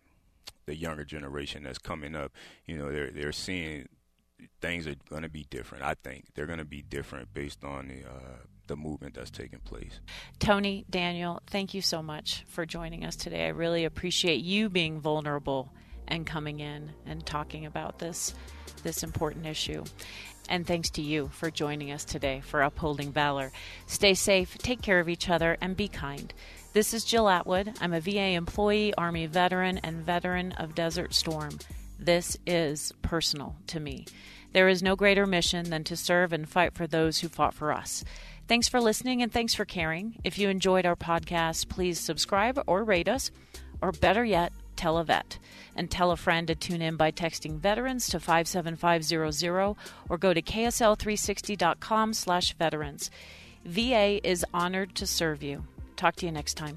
the 0.65 0.75
younger 0.75 1.05
generation 1.05 1.63
that's 1.63 1.77
coming 1.77 2.15
up. 2.15 2.31
You 2.65 2.77
know, 2.77 2.91
they're 2.91 3.11
they're 3.11 3.31
seeing 3.31 3.87
things 4.61 4.87
are 4.87 4.95
going 5.09 5.23
to 5.23 5.29
be 5.29 5.45
different. 5.49 5.83
I 5.83 5.95
think 5.95 6.25
they're 6.33 6.45
going 6.45 6.59
to 6.59 6.65
be 6.65 6.81
different 6.81 7.33
based 7.33 7.63
on 7.63 7.87
the 7.87 8.07
uh, 8.07 8.37
the 8.67 8.75
movement 8.75 9.15
that's 9.15 9.31
taking 9.31 9.59
place. 9.59 9.99
Tony, 10.39 10.85
Daniel, 10.89 11.41
thank 11.47 11.73
you 11.73 11.81
so 11.81 12.01
much 12.01 12.45
for 12.47 12.65
joining 12.65 13.05
us 13.05 13.15
today. 13.15 13.45
I 13.45 13.49
really 13.49 13.85
appreciate 13.85 14.43
you 14.43 14.69
being 14.69 14.99
vulnerable 14.99 15.71
and 16.07 16.25
coming 16.25 16.59
in 16.59 16.91
and 17.05 17.25
talking 17.25 17.65
about 17.65 17.99
this 17.99 18.33
this 18.85 19.03
important 19.03 19.45
issue. 19.45 19.83
And 20.47 20.65
thanks 20.65 20.89
to 20.91 21.01
you 21.01 21.27
for 21.33 21.51
joining 21.51 21.91
us 21.91 22.05
today 22.05 22.39
for 22.45 22.61
Upholding 22.61 23.11
Valor. 23.11 23.51
Stay 23.87 24.13
safe, 24.13 24.57
take 24.59 24.81
care 24.81 25.01
of 25.01 25.09
each 25.09 25.29
other, 25.29 25.57
and 25.59 25.75
be 25.75 25.89
kind. 25.89 26.33
This 26.71 26.93
is 26.93 27.03
Jill 27.03 27.27
Atwood. 27.27 27.73
I'm 27.81 27.93
a 27.93 27.99
VA 27.99 28.33
employee, 28.33 28.93
Army 28.93 29.25
veteran, 29.25 29.79
and 29.79 30.05
veteran 30.05 30.53
of 30.53 30.75
Desert 30.75 31.13
Storm. 31.13 31.57
This 31.99 32.37
is 32.45 32.93
personal 33.01 33.55
to 33.67 33.79
me. 33.79 34.05
There 34.53 34.67
is 34.69 34.83
no 34.83 34.95
greater 34.95 35.25
mission 35.25 35.69
than 35.69 35.83
to 35.85 35.97
serve 35.97 36.31
and 36.31 36.47
fight 36.47 36.75
for 36.75 36.85
those 36.87 37.19
who 37.19 37.27
fought 37.27 37.53
for 37.53 37.73
us. 37.73 38.05
Thanks 38.47 38.69
for 38.69 38.79
listening 38.79 39.23
and 39.23 39.31
thanks 39.31 39.55
for 39.55 39.65
caring. 39.65 40.19
If 40.23 40.37
you 40.37 40.49
enjoyed 40.49 40.85
our 40.85 40.95
podcast, 40.95 41.67
please 41.69 41.99
subscribe 41.99 42.61
or 42.67 42.83
rate 42.83 43.09
us, 43.09 43.31
or 43.81 43.91
better 43.91 44.23
yet, 44.23 44.53
tell 44.75 44.97
a 44.97 45.03
vet. 45.03 45.39
And 45.75 45.91
tell 45.91 46.11
a 46.11 46.17
friend 46.17 46.47
to 46.47 46.55
tune 46.55 46.81
in 46.81 46.95
by 46.95 47.11
texting 47.11 47.57
veterans 47.57 48.07
to 48.09 48.19
57500 48.19 49.75
or 50.09 50.17
go 50.17 50.33
to 50.33 50.41
ksl360.com 50.41 52.13
slash 52.13 52.53
veterans. 52.53 53.11
VA 53.65 54.25
is 54.25 54.45
honored 54.53 54.95
to 54.95 55.07
serve 55.07 55.43
you. 55.43 55.63
Talk 55.95 56.15
to 56.17 56.25
you 56.25 56.31
next 56.31 56.53
time. 56.55 56.75